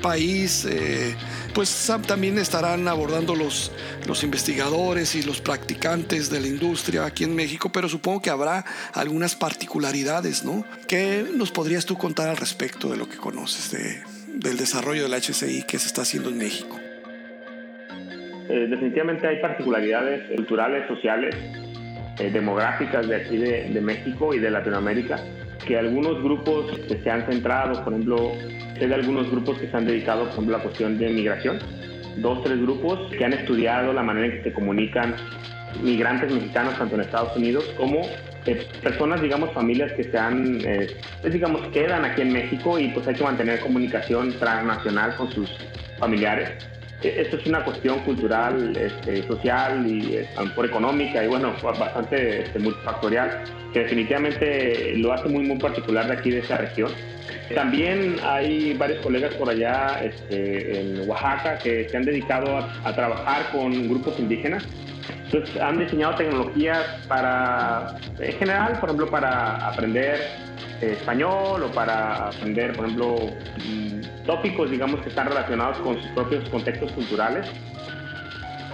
país, 0.02 0.66
eh, 0.68 1.14
pues 1.54 1.88
también 2.06 2.36
estarán 2.38 2.88
abordando 2.88 3.36
los, 3.36 3.70
los 4.06 4.24
investigadores 4.24 5.14
y 5.14 5.22
los 5.22 5.40
practicantes 5.40 6.30
de 6.30 6.40
la 6.40 6.48
industria 6.48 7.06
aquí 7.06 7.22
en 7.22 7.34
México, 7.36 7.70
pero 7.70 7.88
supongo 7.88 8.20
que 8.20 8.30
habrá 8.30 8.64
algunas 8.92 9.36
particularidades, 9.36 10.42
¿no? 10.44 10.66
¿Qué 10.88 11.24
nos 11.32 11.52
podrías 11.52 11.86
tú 11.86 11.96
contar 11.96 12.28
al 12.28 12.36
respecto 12.36 12.90
de 12.90 12.96
lo 12.96 13.08
que 13.08 13.18
conoces 13.18 13.70
de, 13.70 14.02
del 14.26 14.56
desarrollo 14.56 15.04
del 15.04 15.14
HCI 15.14 15.62
que 15.62 15.78
se 15.78 15.86
está 15.86 16.02
haciendo 16.02 16.28
en 16.28 16.38
México? 16.38 16.83
Eh, 18.48 18.66
definitivamente 18.68 19.26
hay 19.26 19.40
particularidades 19.40 20.30
culturales, 20.36 20.86
sociales, 20.86 21.34
eh, 22.18 22.30
demográficas 22.30 23.08
de 23.08 23.16
aquí 23.16 23.38
de, 23.38 23.80
México 23.80 24.34
y 24.34 24.38
de 24.38 24.50
Latinoamérica, 24.50 25.18
que 25.66 25.78
algunos 25.78 26.22
grupos 26.22 26.78
se 26.86 27.10
han 27.10 27.24
centrado, 27.26 27.82
por 27.82 27.94
ejemplo, 27.94 28.32
sé 28.78 28.86
de 28.86 28.94
algunos 28.94 29.30
grupos 29.30 29.58
que 29.58 29.68
se 29.68 29.76
han 29.76 29.86
dedicado, 29.86 30.24
por 30.24 30.32
ejemplo, 30.32 30.56
a 30.56 30.58
la 30.58 30.64
cuestión 30.64 30.98
de 30.98 31.08
migración, 31.08 31.58
dos, 32.18 32.44
tres 32.44 32.60
grupos 32.60 33.10
que 33.16 33.24
han 33.24 33.32
estudiado 33.32 33.92
la 33.94 34.02
manera 34.02 34.26
en 34.26 34.32
que 34.32 34.50
se 34.50 34.52
comunican 34.52 35.14
migrantes 35.82 36.32
mexicanos 36.32 36.78
tanto 36.78 36.94
en 36.94 37.00
Estados 37.00 37.36
Unidos 37.36 37.64
como 37.78 38.02
eh, 38.46 38.66
personas, 38.82 39.22
digamos, 39.22 39.52
familias 39.52 39.90
que 39.94 40.04
se 40.04 40.18
han, 40.18 40.58
pues, 41.22 41.32
digamos, 41.32 41.62
quedan 41.68 42.04
aquí 42.04 42.20
en 42.20 42.32
México 42.32 42.78
y 42.78 42.88
pues 42.88 43.08
hay 43.08 43.14
que 43.14 43.24
mantener 43.24 43.58
comunicación 43.60 44.32
transnacional 44.38 45.16
con 45.16 45.32
sus 45.32 45.50
familiares. 45.98 46.52
Esto 47.08 47.36
es 47.36 47.46
una 47.46 47.62
cuestión 47.64 48.00
cultural, 48.00 48.76
este, 48.76 49.22
social 49.26 49.86
y 49.86 50.16
eh, 50.16 50.28
por 50.54 50.64
económica 50.64 51.22
y 51.22 51.28
bueno, 51.28 51.52
bastante 51.62 52.42
este, 52.42 52.58
multifactorial 52.58 53.44
que 53.72 53.80
definitivamente 53.80 54.94
lo 54.96 55.12
hace 55.12 55.28
muy, 55.28 55.44
muy 55.44 55.58
particular 55.58 56.06
de 56.06 56.14
aquí 56.14 56.30
de 56.30 56.38
esta 56.38 56.56
región. 56.56 56.90
También 57.54 58.16
hay 58.24 58.74
varios 58.74 59.00
colegas 59.02 59.34
por 59.34 59.50
allá 59.50 60.00
este, 60.02 60.80
en 60.80 61.08
Oaxaca 61.08 61.58
que 61.58 61.88
se 61.88 61.96
han 61.96 62.04
dedicado 62.04 62.56
a, 62.56 62.94
trabajar 62.94 63.50
con 63.52 63.88
grupos 63.88 64.18
indígenas. 64.18 64.66
Entonces 65.26 65.60
han 65.60 65.78
diseñado 65.78 66.14
tecnologías 66.14 66.84
para, 67.06 67.96
en 68.18 68.32
general, 68.32 68.78
por 68.80 68.88
ejemplo, 68.88 69.08
para 69.08 69.68
aprender 69.68 70.20
español 70.80 71.62
o 71.62 71.70
para 71.72 72.28
aprender, 72.28 72.72
por 72.74 72.86
ejemplo, 72.86 73.16
mm, 73.66 74.24
tópicos, 74.26 74.70
digamos, 74.70 75.00
que 75.00 75.08
están 75.08 75.28
relacionados 75.28 75.78
con 75.78 76.00
sus 76.00 76.10
propios 76.12 76.48
contextos 76.48 76.92
culturales. 76.92 77.50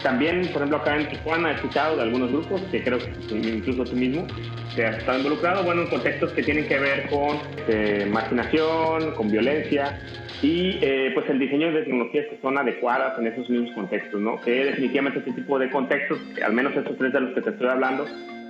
También, 0.03 0.41
por 0.49 0.63
ejemplo, 0.63 0.79
acá 0.79 0.97
en 0.97 1.09
Tijuana 1.09 1.51
he 1.51 1.55
escuchado 1.55 1.97
de 1.97 2.03
algunos 2.03 2.33
grupos, 2.33 2.63
que 2.71 2.83
creo 2.83 2.99
que 2.99 3.13
incluso 3.35 3.85
tú 3.85 3.97
mismo, 3.97 4.27
que 4.75 4.87
has 4.87 4.97
estado 4.99 5.19
involucrado, 5.19 5.63
bueno, 5.63 5.83
en 5.83 5.89
contextos 5.89 6.33
que 6.33 6.43
tienen 6.43 6.67
que 6.67 6.79
ver 6.79 7.09
con 7.11 7.39
eh, 7.69 8.09
marginación, 8.11 9.13
con 9.15 9.31
violencia 9.31 9.99
y 10.43 10.79
eh, 10.81 11.11
pues 11.13 11.29
el 11.29 11.39
diseño 11.39 11.71
de 11.73 11.83
tecnologías 11.83 12.27
que 12.29 12.39
son 12.41 12.57
adecuadas 12.57 13.19
en 13.19 13.27
esos 13.27 13.49
mismos 13.51 13.73
contextos, 13.75 14.19
¿no? 14.21 14.41
Que 14.41 14.65
definitivamente 14.65 15.19
este 15.19 15.33
tipo 15.33 15.59
de 15.59 15.69
contextos, 15.69 16.19
al 16.43 16.55
menos 16.55 16.75
estos 16.75 16.97
tres 16.97 17.13
de 17.13 17.21
los 17.21 17.35
que 17.35 17.43
te 17.43 17.51
estoy 17.51 17.69
hablando, 17.69 18.07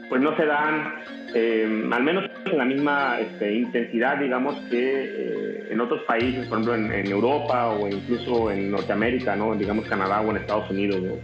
pues 0.09 0.21
no 0.21 0.37
se 0.37 0.47
dan, 0.47 0.95
eh, 1.35 1.88
al 1.90 2.02
menos 2.02 2.29
en 2.44 2.59
la 2.59 2.64
misma 2.64 3.20
este, 3.20 3.54
intensidad, 3.54 4.18
digamos, 4.18 4.56
que 4.70 5.68
en 5.70 5.80
otros 5.80 6.02
países, 6.02 6.47
por 6.49 6.61
ejemplo 6.61 6.75
en, 6.75 6.92
en, 6.92 7.06
Europa 7.06 7.68
o 7.68 7.88
incluso 7.88 8.50
en 8.50 8.70
Norteamérica, 8.70 9.37
¿no? 9.37 9.54
Digamos 9.54 9.87
Canadá 9.87 10.20
o 10.20 10.30
en 10.30 10.38
Estados 10.38 10.70
Unidos, 10.70 11.00
¿no? 11.00 11.14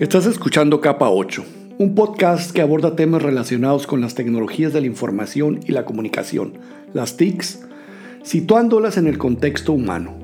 Estás 0.00 0.26
escuchando 0.26 0.80
Capa 0.80 1.10
8, 1.10 1.44
un 1.78 1.94
podcast 1.94 2.52
que 2.52 2.60
aborda 2.60 2.96
temas 2.96 3.22
relacionados 3.22 3.86
con 3.86 4.00
las 4.00 4.14
tecnologías 4.14 4.72
de 4.72 4.80
la 4.80 4.86
información 4.86 5.60
y 5.66 5.72
la 5.72 5.84
comunicación, 5.84 6.58
las 6.92 7.16
TICs, 7.16 7.66
situándolas 8.22 8.96
en 8.96 9.06
el 9.06 9.18
contexto 9.18 9.72
humano. 9.72 10.18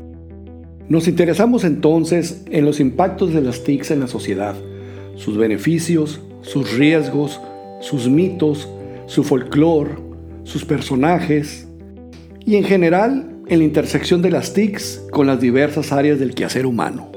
Nos 0.88 1.06
interesamos 1.06 1.64
entonces 1.64 2.44
en 2.50 2.64
los 2.64 2.80
impactos 2.80 3.32
de 3.32 3.40
las 3.40 3.62
TICs 3.62 3.90
en 3.90 4.00
la 4.00 4.08
sociedad, 4.08 4.56
sus 5.16 5.36
beneficios, 5.36 6.20
sus 6.42 6.76
riesgos, 6.76 7.40
sus 7.80 8.08
mitos, 8.08 8.68
su 9.06 9.24
folclore, 9.24 9.96
sus 10.44 10.64
personajes 10.64 11.66
y 12.44 12.56
en 12.56 12.64
general 12.64 13.30
en 13.48 13.58
la 13.58 13.64
intersección 13.64 14.22
de 14.22 14.30
las 14.30 14.52
TICs 14.52 15.02
con 15.10 15.26
las 15.26 15.40
diversas 15.40 15.92
áreas 15.92 16.18
del 16.18 16.34
quehacer 16.34 16.66
humano. 16.66 17.10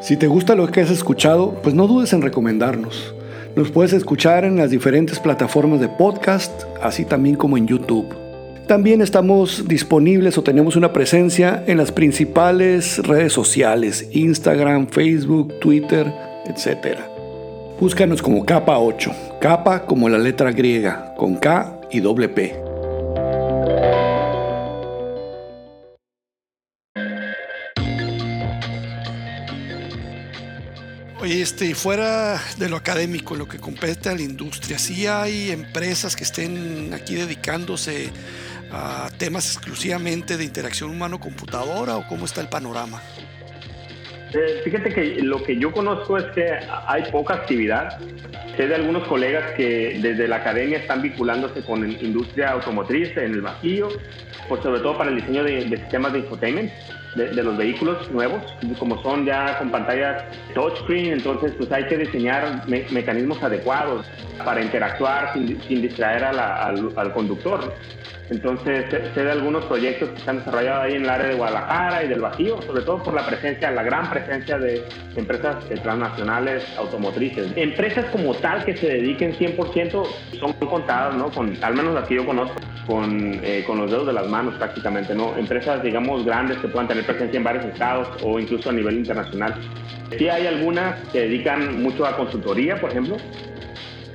Si 0.00 0.16
te 0.16 0.26
gusta 0.26 0.54
lo 0.54 0.70
que 0.70 0.80
has 0.80 0.90
escuchado, 0.90 1.60
pues 1.62 1.74
no 1.74 1.86
dudes 1.86 2.12
en 2.12 2.22
recomendarnos. 2.22 3.14
Nos 3.56 3.70
puedes 3.70 3.92
escuchar 3.92 4.44
en 4.44 4.56
las 4.56 4.70
diferentes 4.70 5.20
plataformas 5.20 5.80
de 5.80 5.88
podcast, 5.88 6.64
así 6.82 7.04
también 7.04 7.36
como 7.36 7.56
en 7.56 7.66
YouTube. 7.66 8.06
También 8.66 9.00
estamos 9.00 9.68
disponibles 9.68 10.36
o 10.38 10.42
tenemos 10.42 10.74
una 10.76 10.92
presencia 10.92 11.62
en 11.66 11.76
las 11.76 11.92
principales 11.92 12.98
redes 13.06 13.32
sociales, 13.32 14.08
Instagram, 14.12 14.88
Facebook, 14.88 15.60
Twitter, 15.60 16.12
etc. 16.46 17.13
Búscanos 17.84 18.22
como 18.22 18.46
capa 18.46 18.78
8, 18.78 19.38
capa 19.42 19.84
como 19.84 20.08
la 20.08 20.16
letra 20.16 20.50
griega, 20.52 21.14
con 21.18 21.36
K 21.36 21.82
y 21.90 22.00
doble 22.00 22.30
P. 22.30 22.58
Oye, 31.20 31.42
este, 31.42 31.74
fuera 31.74 32.40
de 32.56 32.70
lo 32.70 32.78
académico, 32.78 33.34
lo 33.34 33.46
que 33.46 33.58
compete 33.58 34.08
a 34.08 34.14
la 34.14 34.22
industria, 34.22 34.78
¿sí 34.78 35.06
hay 35.06 35.50
empresas 35.50 36.16
que 36.16 36.24
estén 36.24 36.94
aquí 36.94 37.16
dedicándose 37.16 38.10
a 38.72 39.10
temas 39.18 39.44
exclusivamente 39.56 40.38
de 40.38 40.44
interacción 40.44 40.88
humano-computadora 40.88 41.98
o 41.98 42.08
cómo 42.08 42.24
está 42.24 42.40
el 42.40 42.48
panorama? 42.48 43.02
Eh, 44.34 44.60
fíjate 44.64 44.92
que 44.92 45.22
lo 45.22 45.42
que 45.42 45.56
yo 45.56 45.70
conozco 45.70 46.18
es 46.18 46.24
que 46.34 46.50
hay 46.86 47.04
poca 47.12 47.34
actividad. 47.34 47.98
Sé 48.56 48.66
de 48.66 48.74
algunos 48.74 49.06
colegas 49.06 49.52
que 49.52 49.98
desde 50.00 50.26
la 50.28 50.36
academia 50.36 50.78
están 50.78 51.02
vinculándose 51.02 51.62
con 51.62 51.88
industria 51.88 52.50
automotriz 52.50 53.16
en 53.16 53.32
el 53.32 53.40
vacío, 53.42 53.88
pues 54.48 54.62
sobre 54.62 54.80
todo 54.80 54.98
para 54.98 55.10
el 55.10 55.16
diseño 55.16 55.44
de 55.44 55.68
sistemas 55.68 56.12
de 56.12 56.20
infotainment 56.20 56.70
de, 57.14 57.42
los 57.42 57.56
vehículos 57.56 58.10
nuevos, 58.10 58.42
como 58.78 59.02
son 59.02 59.24
ya 59.24 59.58
con 59.58 59.70
pantallas 59.70 60.24
touchscreen, 60.54 61.12
entonces 61.12 61.52
pues 61.56 61.70
hay 61.72 61.86
que 61.86 61.98
diseñar 61.98 62.62
mecanismos 62.66 63.42
adecuados 63.42 64.06
para 64.44 64.62
interactuar 64.62 65.32
sin, 65.34 65.82
distraer 65.82 66.24
al, 66.24 67.12
conductor. 67.12 67.72
Entonces, 68.30 68.86
sé 69.14 69.22
de 69.22 69.30
algunos 69.30 69.66
proyectos 69.66 70.08
que 70.10 70.20
se 70.20 70.30
han 70.30 70.38
desarrollado 70.38 70.82
ahí 70.82 70.94
en 70.94 71.02
el 71.02 71.10
área 71.10 71.26
de 71.26 71.34
Guadalajara 71.34 72.04
y 72.04 72.08
del 72.08 72.22
Bajío, 72.22 72.60
sobre 72.62 72.82
todo 72.82 73.02
por 73.02 73.12
la 73.12 73.26
presencia, 73.26 73.70
la 73.70 73.82
gran 73.82 74.08
presencia 74.08 74.58
de 74.58 74.82
empresas 75.14 75.56
transnacionales 75.82 76.64
automotrices. 76.78 77.52
Empresas 77.54 78.06
como 78.06 78.34
tal 78.34 78.64
que 78.64 78.76
se 78.78 78.86
dediquen 78.86 79.34
100% 79.34 80.06
son 80.40 80.52
contadas, 80.54 81.14
¿no? 81.16 81.30
Con, 81.30 81.54
al 81.62 81.74
menos 81.74 81.94
las 81.94 82.08
que 82.08 82.14
yo 82.14 82.24
conozco, 82.24 82.56
con, 82.86 83.40
eh, 83.42 83.62
con 83.66 83.78
los 83.78 83.90
dedos 83.90 84.06
de 84.06 84.14
las 84.14 84.26
manos 84.26 84.54
prácticamente, 84.54 85.14
¿no? 85.14 85.36
Empresas, 85.36 85.82
digamos, 85.82 86.24
grandes 86.24 86.58
que 86.58 86.68
puedan 86.68 86.88
tener 86.88 87.03
presencia 87.04 87.38
en 87.38 87.44
varios 87.44 87.64
estados 87.66 88.08
o 88.22 88.38
incluso 88.38 88.70
a 88.70 88.72
nivel 88.72 88.98
internacional. 88.98 89.54
Sí 90.18 90.28
hay 90.28 90.46
algunas 90.46 91.00
que 91.10 91.20
dedican 91.20 91.82
mucho 91.82 92.06
a 92.06 92.16
consultoría, 92.16 92.76
por 92.80 92.90
ejemplo, 92.90 93.16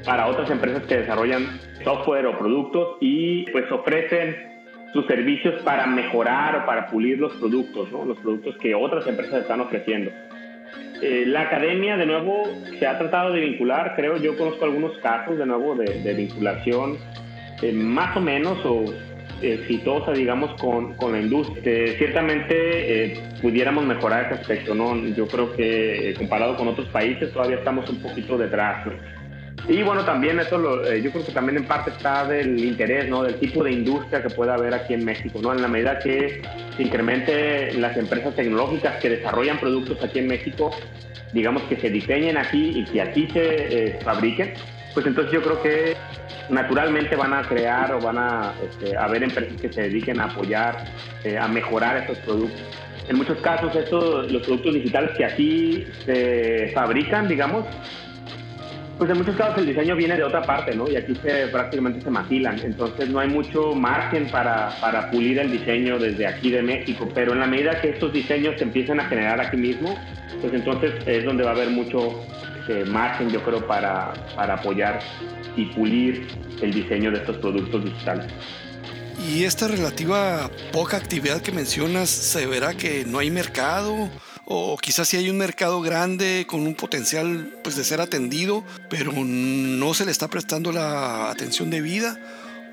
para 0.05 0.27
otras 0.27 0.49
empresas 0.49 0.83
que 0.83 0.97
desarrollan 0.97 1.59
software 1.83 2.25
o 2.27 2.37
productos 2.37 2.97
y 2.99 3.49
pues 3.51 3.71
ofrecen 3.71 4.35
sus 4.93 5.05
servicios 5.05 5.61
para 5.63 5.85
mejorar 5.85 6.55
o 6.55 6.65
para 6.65 6.87
pulir 6.87 7.19
los 7.19 7.33
productos, 7.33 7.91
¿no? 7.91 8.05
los 8.05 8.17
productos 8.19 8.57
que 8.57 8.73
otras 8.73 9.05
empresas 9.07 9.41
están 9.41 9.61
ofreciendo. 9.61 10.11
Eh, 11.01 11.23
la 11.25 11.41
academia, 11.41 11.95
de 11.95 12.05
nuevo, 12.05 12.43
se 12.77 12.85
ha 12.85 12.97
tratado 12.97 13.31
de 13.31 13.41
vincular, 13.41 13.95
creo, 13.95 14.17
yo 14.17 14.37
conozco 14.37 14.65
algunos 14.65 14.97
casos, 14.97 15.37
de 15.37 15.45
nuevo, 15.45 15.75
de, 15.75 16.13
vinculación 16.13 16.97
eh, 17.61 17.71
más 17.71 18.17
o 18.17 18.21
menos 18.21 18.57
o 18.65 18.83
exitosa, 19.41 20.11
digamos, 20.11 20.59
con, 20.59 20.93
con 20.95 21.11
la 21.11 21.19
industria. 21.19 21.97
ciertamente 21.97 22.53
eh, 22.55 23.23
pudiéramos 23.41 23.85
mejorar 23.85 24.25
ese 24.25 24.41
aspecto, 24.41 24.75
¿no? 24.75 24.95
Yo 25.07 25.27
creo 25.27 25.55
que 25.55 26.13
comparado 26.17 26.55
con 26.55 26.67
otros 26.67 26.87
países 26.89 27.31
todavía 27.31 27.57
estamos 27.57 27.89
un 27.89 28.01
poquito 28.01 28.37
detrás, 28.37 28.85
y 29.67 29.83
bueno, 29.83 30.03
también 30.03 30.39
eso 30.39 30.57
lo, 30.57 30.85
eh, 30.89 31.01
yo 31.01 31.11
creo 31.11 31.25
que 31.25 31.31
también 31.31 31.57
en 31.57 31.65
parte 31.65 31.91
está 31.91 32.25
del 32.25 32.57
interés, 32.63 33.09
¿no? 33.09 33.23
Del 33.23 33.35
tipo 33.35 33.63
de 33.63 33.71
industria 33.71 34.21
que 34.21 34.29
pueda 34.29 34.55
haber 34.55 34.73
aquí 34.73 34.93
en 34.93 35.05
México, 35.05 35.39
¿no? 35.41 35.53
En 35.53 35.61
la 35.61 35.67
medida 35.67 35.99
que 35.99 36.41
se 36.75 36.83
incremente 36.83 37.73
las 37.73 37.97
empresas 37.97 38.35
tecnológicas 38.35 38.95
que 39.01 39.09
desarrollan 39.09 39.59
productos 39.59 40.01
aquí 40.03 40.19
en 40.19 40.27
México, 40.27 40.71
digamos 41.33 41.61
que 41.63 41.75
se 41.75 41.89
diseñen 41.89 42.37
aquí 42.37 42.79
y 42.79 42.85
que 42.85 43.01
aquí 43.01 43.27
se 43.31 43.41
eh, 43.43 43.99
fabriquen, 44.03 44.53
pues 44.93 45.05
entonces 45.05 45.31
yo 45.31 45.41
creo 45.41 45.61
que 45.61 45.95
naturalmente 46.49 47.15
van 47.15 47.33
a 47.33 47.41
crear 47.43 47.93
o 47.93 47.99
van 47.99 48.17
a 48.17 48.53
este, 48.63 48.97
haber 48.97 49.23
empresas 49.23 49.59
que 49.61 49.71
se 49.71 49.83
dediquen 49.83 50.19
a 50.19 50.25
apoyar, 50.25 50.85
eh, 51.23 51.37
a 51.37 51.47
mejorar 51.47 51.97
estos 51.97 52.17
productos. 52.19 52.61
En 53.07 53.17
muchos 53.17 53.39
casos 53.39 53.75
estos, 53.75 54.31
los 54.31 54.43
productos 54.43 54.73
digitales 54.73 55.11
que 55.17 55.25
aquí 55.25 55.87
se 56.05 56.71
fabrican, 56.73 57.27
digamos, 57.27 57.65
pues 58.99 59.09
en 59.11 59.17
muchos 59.17 59.35
casos 59.37 59.59
el 59.59 59.67
diseño 59.67 59.95
viene 59.95 60.17
de 60.17 60.23
otra 60.23 60.41
parte, 60.41 60.75
¿no? 60.75 60.89
Y 60.89 60.97
aquí 60.97 61.15
se, 61.15 61.47
prácticamente 61.47 62.01
se 62.01 62.09
maquilan. 62.09 62.59
Entonces 62.59 63.09
no 63.09 63.19
hay 63.19 63.29
mucho 63.29 63.73
margen 63.73 64.27
para, 64.29 64.71
para 64.81 65.09
pulir 65.09 65.39
el 65.39 65.49
diseño 65.51 65.97
desde 65.97 66.27
aquí 66.27 66.51
de 66.51 66.61
México. 66.61 67.07
Pero 67.15 67.31
en 67.31 67.39
la 67.39 67.47
medida 67.47 67.79
que 67.79 67.91
estos 67.91 68.11
diseños 68.11 68.55
se 68.57 68.65
empiezan 68.65 68.99
a 68.99 69.05
generar 69.05 69.39
aquí 69.39 69.55
mismo, 69.55 69.97
pues 70.41 70.53
entonces 70.53 70.91
es 71.07 71.23
donde 71.23 71.45
va 71.45 71.51
a 71.51 71.53
haber 71.53 71.69
mucho 71.69 72.13
eh, 72.69 72.85
margen, 72.85 73.29
yo 73.29 73.43
creo, 73.43 73.65
para, 73.67 74.13
para 74.35 74.53
apoyar 74.55 74.99
y 75.55 75.65
pulir 75.67 76.27
el 76.61 76.73
diseño 76.73 77.11
de 77.11 77.17
estos 77.17 77.37
productos 77.37 77.83
digitales. 77.83 78.31
Y 79.27 79.43
esta 79.43 79.67
relativa 79.67 80.49
poca 80.71 80.95
actividad 80.95 81.41
que 81.41 81.51
mencionas, 81.51 82.09
¿se 82.09 82.45
verá 82.45 82.73
que 82.73 83.03
no 83.05 83.19
hay 83.19 83.31
mercado? 83.31 84.09
o 84.51 84.77
quizás 84.77 85.07
si 85.07 85.15
hay 85.15 85.29
un 85.29 85.37
mercado 85.37 85.79
grande 85.79 86.45
con 86.47 86.61
un 86.61 86.73
potencial 86.73 87.49
pues 87.63 87.75
de 87.75 87.83
ser 87.83 88.01
atendido, 88.01 88.63
pero 88.89 89.11
no 89.13 89.93
se 89.93 90.05
le 90.05 90.11
está 90.11 90.27
prestando 90.27 90.71
la 90.71 91.29
atención 91.29 91.69
debida, 91.69 92.17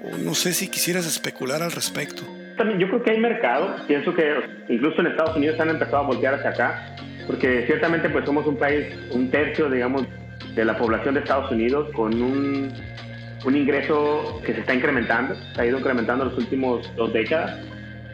o 0.02 0.16
no 0.16 0.34
sé 0.34 0.54
si 0.54 0.68
quisieras 0.68 1.06
especular 1.06 1.62
al 1.62 1.72
respecto. 1.72 2.22
También 2.56 2.80
yo 2.80 2.88
creo 2.88 3.02
que 3.02 3.10
hay 3.10 3.18
mercado, 3.18 3.76
pienso 3.86 4.14
que 4.14 4.24
incluso 4.70 5.02
en 5.02 5.08
Estados 5.08 5.36
Unidos 5.36 5.60
han 5.60 5.68
empezado 5.68 5.98
a 5.98 6.06
voltear 6.06 6.34
hacia 6.36 6.50
acá, 6.50 6.96
porque 7.26 7.64
ciertamente 7.66 8.08
pues 8.08 8.24
somos 8.24 8.46
un 8.46 8.56
país, 8.56 8.86
un 9.10 9.30
tercio 9.30 9.68
digamos 9.68 10.02
de 10.54 10.64
la 10.64 10.76
población 10.76 11.14
de 11.14 11.20
Estados 11.20 11.50
Unidos 11.50 11.88
con 11.94 12.14
un, 12.20 12.72
un 13.44 13.56
ingreso 13.56 14.40
que 14.44 14.54
se 14.54 14.60
está 14.60 14.74
incrementando, 14.74 15.34
se 15.54 15.60
ha 15.60 15.66
ido 15.66 15.78
incrementando 15.78 16.24
en 16.24 16.30
las 16.30 16.38
últimas 16.38 16.96
dos 16.96 17.12
décadas 17.12 17.58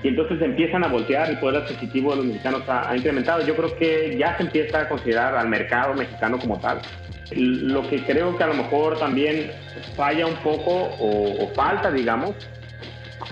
y 0.02 0.09
entonces 0.09 0.42
empiezan 0.42 0.83
a 0.85 0.88
voltear, 0.88 1.31
el 1.31 1.38
poder 1.38 1.62
adquisitivo 1.62 2.11
de 2.11 2.16
los 2.16 2.26
mexicanos 2.26 2.62
ha, 2.66 2.95
incrementado. 2.97 3.47
Yo 3.47 3.54
creo 3.54 3.76
que 3.76 4.16
ya 4.19 4.37
se 4.37 4.42
empieza 4.42 4.81
a 4.81 4.88
considerar 4.88 5.37
al 5.37 5.49
mercado 5.49 5.95
mexicano 5.95 6.38
como 6.38 6.59
tal. 6.59 6.81
Lo 7.37 7.88
que 7.88 8.02
creo 8.04 8.37
que 8.37 8.42
a 8.42 8.49
lo 8.49 8.54
mejor 8.54 8.99
también 8.99 9.52
falla 9.97 10.26
un 10.26 10.35
poco 10.37 10.90
o, 10.99 11.49
falta, 11.54 11.92
digamos, 11.92 12.35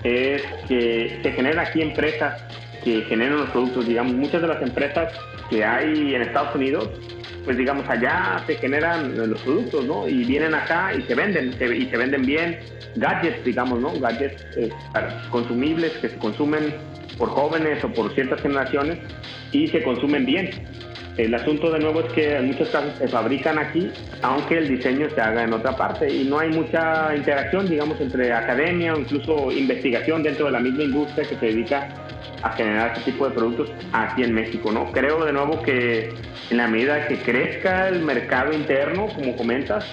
es 0.03 0.43
que 0.67 1.19
se 1.21 1.31
generan 1.33 1.67
aquí 1.67 1.81
empresas 1.81 2.41
que 2.83 3.01
generan 3.03 3.37
los 3.37 3.49
productos. 3.49 3.87
Digamos, 3.87 4.13
muchas 4.13 4.41
de 4.41 4.47
las 4.47 4.61
empresas 4.61 5.13
que 5.49 5.63
hay 5.63 6.15
en 6.15 6.21
Estados 6.21 6.55
Unidos 6.55 6.89
pues 7.45 7.57
digamos, 7.57 7.87
allá 7.89 8.43
se 8.45 8.55
generan 8.55 9.17
los 9.17 9.41
productos, 9.41 9.85
¿no? 9.85 10.07
Y 10.07 10.23
vienen 10.25 10.53
acá 10.53 10.93
y 10.93 11.01
se 11.03 11.15
venden, 11.15 11.49
y 11.49 11.85
se 11.85 11.97
venden 11.97 12.25
bien. 12.25 12.59
Gadgets, 12.95 13.43
digamos, 13.43 13.79
¿no? 13.79 13.93
Gadgets 13.99 14.45
eh, 14.57 14.69
consumibles 15.29 15.93
que 15.93 16.09
se 16.09 16.17
consumen 16.17 16.73
por 17.17 17.29
jóvenes 17.29 17.83
o 17.83 17.91
por 17.91 18.13
ciertas 18.13 18.41
generaciones 18.41 18.99
y 19.51 19.67
se 19.67 19.81
consumen 19.81 20.25
bien. 20.25 20.49
El 21.17 21.33
asunto 21.33 21.71
de 21.71 21.79
nuevo 21.79 22.01
es 22.01 22.13
que 22.13 22.37
en 22.37 22.47
muchos 22.47 22.69
casos 22.69 22.93
se 22.97 23.07
fabrican 23.07 23.57
aquí, 23.57 23.91
aunque 24.21 24.59
el 24.59 24.67
diseño 24.67 25.09
se 25.09 25.19
haga 25.19 25.43
en 25.43 25.53
otra 25.53 25.75
parte 25.75 26.09
y 26.09 26.23
no 26.23 26.39
hay 26.39 26.49
mucha 26.49 27.15
interacción, 27.15 27.67
digamos, 27.67 27.99
entre 27.99 28.31
academia 28.31 28.93
o 28.93 28.99
incluso 28.99 29.51
investigación 29.51 30.23
dentro 30.23 30.45
de 30.45 30.51
la 30.51 30.59
misma 30.59 30.83
industria 30.83 31.27
que 31.27 31.35
se 31.35 31.45
dedica 31.47 31.89
a 32.43 32.51
generar 32.51 32.93
este 32.95 33.11
tipo 33.11 33.27
de 33.27 33.35
productos 33.35 33.71
aquí 33.93 34.23
en 34.23 34.33
México, 34.33 34.71
¿no? 34.71 34.91
Creo 34.91 35.23
de 35.25 35.33
nuevo 35.33 35.61
que 35.61 36.09
en 36.49 36.57
la 36.57 36.67
medida 36.67 37.07
que 37.07 37.17
crezca 37.17 37.87
el 37.87 38.03
mercado 38.03 38.53
interno, 38.53 39.07
como 39.07 39.35
comentas, 39.35 39.85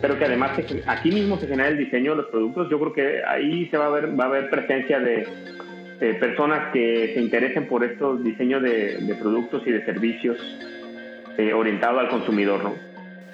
pero 0.00 0.18
que 0.18 0.24
además 0.24 0.52
aquí 0.86 1.10
mismo 1.10 1.38
se 1.38 1.46
genera 1.46 1.68
el 1.68 1.78
diseño 1.78 2.12
de 2.12 2.18
los 2.18 2.26
productos, 2.26 2.70
yo 2.70 2.78
creo 2.80 2.92
que 2.92 3.24
ahí 3.24 3.66
se 3.66 3.76
va 3.76 3.86
a 3.86 3.90
ver, 3.90 4.18
va 4.18 4.24
a 4.24 4.28
haber 4.28 4.50
presencia 4.50 4.98
de, 4.98 5.26
personas 6.18 6.72
que 6.72 7.12
se 7.12 7.20
interesen 7.20 7.68
por 7.68 7.84
estos 7.84 8.24
diseños 8.24 8.62
de, 8.62 9.14
productos 9.20 9.62
y 9.66 9.70
de 9.70 9.84
servicios 9.84 10.38
eh, 11.36 11.52
orientados 11.52 12.00
al 12.00 12.08
consumidor, 12.08 12.64
¿no? 12.64 12.89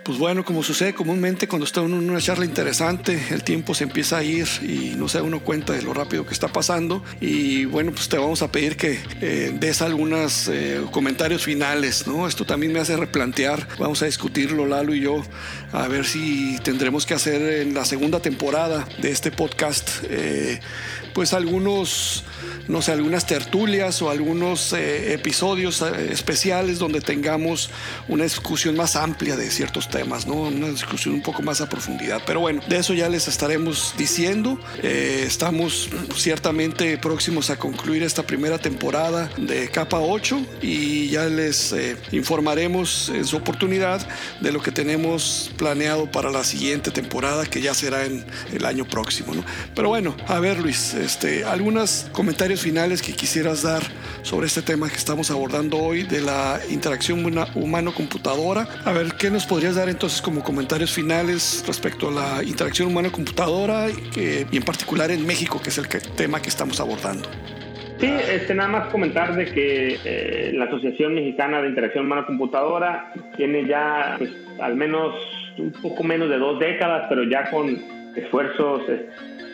Pues 0.06 0.18
bueno, 0.18 0.44
como 0.44 0.62
sucede 0.62 0.94
comúnmente 0.94 1.48
cuando 1.48 1.64
está 1.64 1.80
en 1.80 1.92
una 1.92 2.20
charla 2.20 2.44
interesante, 2.44 3.20
el 3.30 3.42
tiempo 3.42 3.74
se 3.74 3.82
empieza 3.82 4.18
a 4.18 4.22
ir 4.22 4.46
y 4.62 4.94
no 4.96 5.08
se 5.08 5.18
da 5.18 5.24
uno 5.24 5.40
cuenta 5.40 5.72
de 5.72 5.82
lo 5.82 5.92
rápido 5.92 6.24
que 6.24 6.32
está 6.32 6.46
pasando. 6.46 7.02
Y 7.20 7.64
bueno, 7.64 7.90
pues 7.90 8.08
te 8.08 8.16
vamos 8.16 8.40
a 8.40 8.52
pedir 8.52 8.76
que 8.76 9.00
eh, 9.20 9.52
des 9.58 9.82
algunos 9.82 10.46
eh, 10.46 10.80
comentarios 10.92 11.42
finales, 11.42 12.06
¿no? 12.06 12.28
Esto 12.28 12.44
también 12.44 12.72
me 12.72 12.78
hace 12.78 12.96
replantear, 12.96 13.66
vamos 13.80 14.00
a 14.02 14.06
discutirlo 14.06 14.64
Lalo 14.64 14.94
y 14.94 15.00
yo, 15.00 15.24
a 15.72 15.88
ver 15.88 16.04
si 16.04 16.56
tendremos 16.62 17.04
que 17.04 17.14
hacer 17.14 17.42
en 17.62 17.74
la 17.74 17.84
segunda 17.84 18.20
temporada 18.20 18.86
de 19.02 19.10
este 19.10 19.32
podcast, 19.32 19.90
eh, 20.08 20.60
pues 21.16 21.32
algunos 21.32 22.24
no 22.68 22.82
sé, 22.82 22.92
algunas 22.92 23.26
tertulias 23.26 24.02
o 24.02 24.10
algunos 24.10 24.72
eh, 24.72 25.12
episodios 25.14 25.82
eh, 25.82 26.08
especiales 26.10 26.78
donde 26.78 27.00
tengamos 27.00 27.70
una 28.08 28.24
discusión 28.24 28.76
más 28.76 28.96
amplia 28.96 29.36
de 29.36 29.50
ciertos 29.50 29.88
temas, 29.88 30.26
¿no? 30.26 30.34
Una 30.34 30.68
discusión 30.68 31.14
un 31.14 31.22
poco 31.22 31.42
más 31.42 31.60
a 31.60 31.68
profundidad. 31.68 32.22
Pero 32.26 32.40
bueno, 32.40 32.60
de 32.68 32.78
eso 32.78 32.94
ya 32.94 33.08
les 33.08 33.28
estaremos 33.28 33.94
diciendo. 33.96 34.58
Eh, 34.82 35.24
estamos 35.26 35.88
ciertamente 36.16 36.98
próximos 36.98 37.50
a 37.50 37.56
concluir 37.56 38.02
esta 38.02 38.24
primera 38.24 38.58
temporada 38.58 39.30
de 39.36 39.68
Capa 39.68 40.00
8 40.00 40.44
y 40.62 41.08
ya 41.08 41.26
les 41.26 41.74
informaremos 42.12 43.10
en 43.10 43.24
su 43.24 43.36
oportunidad 43.36 44.06
de 44.40 44.52
lo 44.52 44.60
que 44.60 44.72
tenemos 44.72 45.52
planeado 45.56 46.10
para 46.10 46.30
la 46.30 46.42
siguiente 46.42 46.90
temporada 46.90 47.46
que 47.46 47.60
ya 47.60 47.74
será 47.74 48.04
en 48.04 48.24
el 48.52 48.64
año 48.64 48.84
próximo, 48.86 49.34
¿no? 49.34 49.44
Pero 49.74 49.88
bueno, 49.88 50.16
a 50.26 50.40
ver 50.40 50.58
Luis, 50.58 50.94
este, 51.06 51.44
algunos 51.44 52.10
comentarios 52.12 52.60
finales 52.60 53.00
que 53.00 53.12
quisieras 53.12 53.62
dar 53.62 53.80
sobre 54.22 54.48
este 54.48 54.60
tema 54.60 54.88
que 54.88 54.96
estamos 54.96 55.30
abordando 55.30 55.78
hoy 55.78 56.02
de 56.02 56.20
la 56.20 56.58
interacción 56.68 57.24
humano-computadora. 57.54 58.66
A 58.84 58.92
ver, 58.92 59.12
¿qué 59.18 59.30
nos 59.30 59.46
podrías 59.46 59.76
dar 59.76 59.88
entonces 59.88 60.20
como 60.20 60.42
comentarios 60.42 60.92
finales 60.92 61.64
respecto 61.66 62.08
a 62.08 62.12
la 62.12 62.42
interacción 62.42 62.88
humano-computadora 62.88 63.86
y 64.16 64.56
en 64.56 64.62
particular 64.64 65.12
en 65.12 65.24
México, 65.24 65.60
que 65.62 65.68
es 65.68 65.78
el 65.78 65.86
tema 65.88 66.42
que 66.42 66.48
estamos 66.48 66.80
abordando? 66.80 67.28
Sí, 67.98 68.12
este, 68.28 68.54
nada 68.54 68.68
más 68.68 68.88
comentar 68.88 69.34
de 69.36 69.46
que 69.46 69.98
eh, 70.04 70.52
la 70.54 70.66
Asociación 70.66 71.14
Mexicana 71.14 71.62
de 71.62 71.68
Interacción 71.68 72.04
Humano-Computadora 72.06 73.12
tiene 73.36 73.66
ya 73.66 74.16
pues, 74.18 74.30
al 74.60 74.74
menos 74.74 75.14
un 75.56 75.72
poco 75.72 76.02
menos 76.02 76.28
de 76.28 76.36
dos 76.36 76.58
décadas, 76.58 77.06
pero 77.08 77.22
ya 77.22 77.48
con 77.50 77.95
esfuerzos 78.16 78.82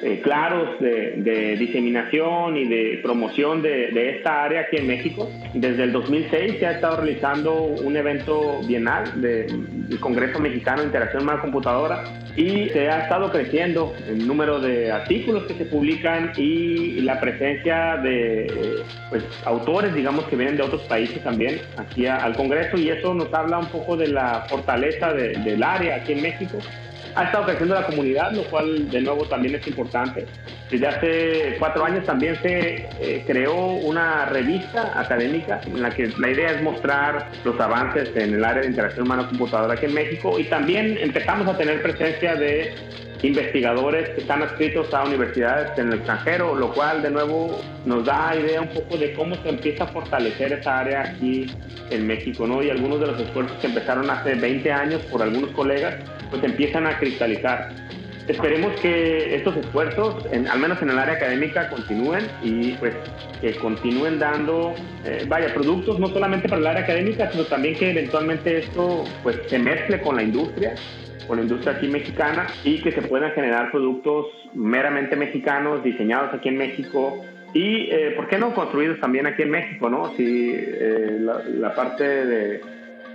eh, 0.04 0.20
claros 0.20 0.80
de, 0.80 1.56
diseminación 1.56 2.56
y 2.56 2.66
de 2.66 2.98
promoción 3.04 3.62
de, 3.62 4.16
esta 4.16 4.42
área 4.42 4.62
aquí 4.62 4.78
en 4.78 4.88
México. 4.88 5.30
Desde 5.54 5.84
el 5.84 5.92
2006 5.92 6.58
se 6.58 6.66
ha 6.66 6.72
estado 6.72 6.96
realizando 6.96 7.54
un 7.54 7.96
evento 7.96 8.60
bienal 8.66 9.20
del 9.20 10.00
Congreso 10.00 10.40
Mexicano 10.40 10.80
de 10.80 10.86
Interacción 10.86 11.22
Humana 11.22 11.40
Computadora 11.40 12.02
y 12.36 12.68
se 12.70 12.88
ha 12.88 13.04
estado 13.04 13.30
creciendo 13.30 13.94
el 14.08 14.26
número 14.26 14.58
de 14.58 14.90
artículos 14.90 15.44
que 15.44 15.54
se 15.54 15.66
publican 15.66 16.32
y 16.36 17.00
la 17.02 17.20
presencia 17.20 17.96
de 17.98 18.82
pues, 19.08 19.22
autores, 19.44 19.94
digamos, 19.94 20.24
que 20.24 20.34
vienen 20.34 20.56
de 20.56 20.64
otros 20.64 20.82
países 20.82 21.22
también 21.22 21.60
aquí 21.76 22.06
al 22.06 22.34
Congreso 22.34 22.76
y 22.76 22.88
eso 22.88 23.14
nos 23.14 23.32
habla 23.32 23.58
un 23.58 23.66
poco 23.66 23.96
de 23.96 24.08
la 24.08 24.46
fortaleza 24.48 25.12
del 25.12 25.62
área 25.62 25.94
aquí 25.94 26.14
en 26.14 26.22
México 26.22 26.58
ha 27.14 27.24
estado 27.24 27.44
creciendo 27.44 27.74
la 27.74 27.86
comunidad, 27.86 28.32
lo 28.32 28.44
cual 28.44 28.90
de 28.90 29.00
nuevo 29.00 29.24
también 29.24 29.54
es 29.54 29.66
importante. 29.66 30.26
Desde 30.70 30.86
hace 30.86 31.56
cuatro 31.58 31.84
años 31.84 32.04
también 32.06 32.36
se 32.36 32.88
eh, 33.00 33.24
creó 33.26 33.54
una 33.54 34.26
revista 34.26 34.98
académica 34.98 35.60
en 35.66 35.82
la 35.82 35.90
que 35.90 36.08
la 36.18 36.30
idea 36.30 36.52
es 36.52 36.62
mostrar 36.62 37.28
los 37.44 37.58
avances 37.60 38.10
en 38.16 38.34
el 38.34 38.44
área 38.44 38.62
de 38.62 38.68
interacción 38.68 39.06
humano-computadora 39.06 39.74
aquí 39.74 39.86
en 39.86 39.94
México 39.94 40.38
y 40.38 40.44
también 40.44 40.96
empezamos 40.98 41.46
a 41.48 41.56
tener 41.56 41.82
presencia 41.82 42.34
de 42.34 42.74
investigadores 43.22 44.08
que 44.10 44.20
están 44.20 44.42
adscritos 44.42 44.92
a 44.92 45.04
universidades 45.04 45.78
en 45.78 45.88
el 45.88 45.94
extranjero, 45.94 46.54
lo 46.56 46.72
cual 46.72 47.02
de 47.02 47.10
nuevo 47.10 47.60
nos 47.86 48.04
da 48.04 48.34
idea 48.36 48.60
un 48.60 48.68
poco 48.68 48.96
de 48.96 49.12
cómo 49.14 49.36
se 49.36 49.48
empieza 49.48 49.84
a 49.84 49.86
fortalecer 49.88 50.52
esa 50.52 50.80
área 50.80 51.02
aquí 51.02 51.46
en 51.90 52.06
México, 52.06 52.46
¿no? 52.46 52.62
Y 52.62 52.70
algunos 52.70 53.00
de 53.00 53.06
los 53.06 53.20
esfuerzos 53.20 53.56
que 53.58 53.68
empezaron 53.68 54.10
hace 54.10 54.34
20 54.34 54.72
años 54.72 55.02
por 55.02 55.22
algunos 55.22 55.50
colegas, 55.50 55.96
pues 56.30 56.42
empiezan 56.42 56.86
a 56.86 56.98
cristalizar. 56.98 57.70
Esperemos 58.28 58.80
que 58.80 59.34
estos 59.34 59.56
esfuerzos, 59.56 60.24
al 60.32 60.58
menos 60.58 60.80
en 60.80 60.90
el 60.90 60.98
área 60.98 61.14
académica, 61.14 61.68
continúen 61.68 62.24
y 62.42 62.72
pues 62.72 62.94
que 63.40 63.52
continúen 63.56 64.20
dando, 64.20 64.74
eh, 65.04 65.24
vaya, 65.26 65.52
productos 65.52 65.98
no 65.98 66.06
solamente 66.06 66.48
para 66.48 66.60
el 66.60 66.66
área 66.68 66.82
académica, 66.84 67.30
sino 67.32 67.44
también 67.44 67.74
que 67.74 67.90
eventualmente 67.90 68.58
esto 68.58 69.04
pues 69.24 69.38
se 69.48 69.58
mezcle 69.58 70.00
con 70.00 70.16
la 70.16 70.22
industria 70.22 70.74
con 71.26 71.36
la 71.36 71.42
industria 71.42 71.74
aquí 71.74 71.88
mexicana 71.88 72.46
y 72.64 72.80
que 72.80 72.92
se 72.92 73.02
puedan 73.02 73.32
generar 73.32 73.70
productos 73.70 74.26
meramente 74.54 75.16
mexicanos, 75.16 75.82
diseñados 75.82 76.34
aquí 76.34 76.48
en 76.48 76.58
México 76.58 77.24
y, 77.54 77.90
eh, 77.90 78.12
¿por 78.16 78.28
qué 78.28 78.38
no 78.38 78.54
construidos 78.54 78.98
también 79.00 79.26
aquí 79.26 79.42
en 79.42 79.50
México? 79.50 79.90
¿no? 79.90 80.14
Si 80.16 80.54
eh, 80.54 81.18
la, 81.20 81.74
parte 81.74 82.04
de 82.04 82.60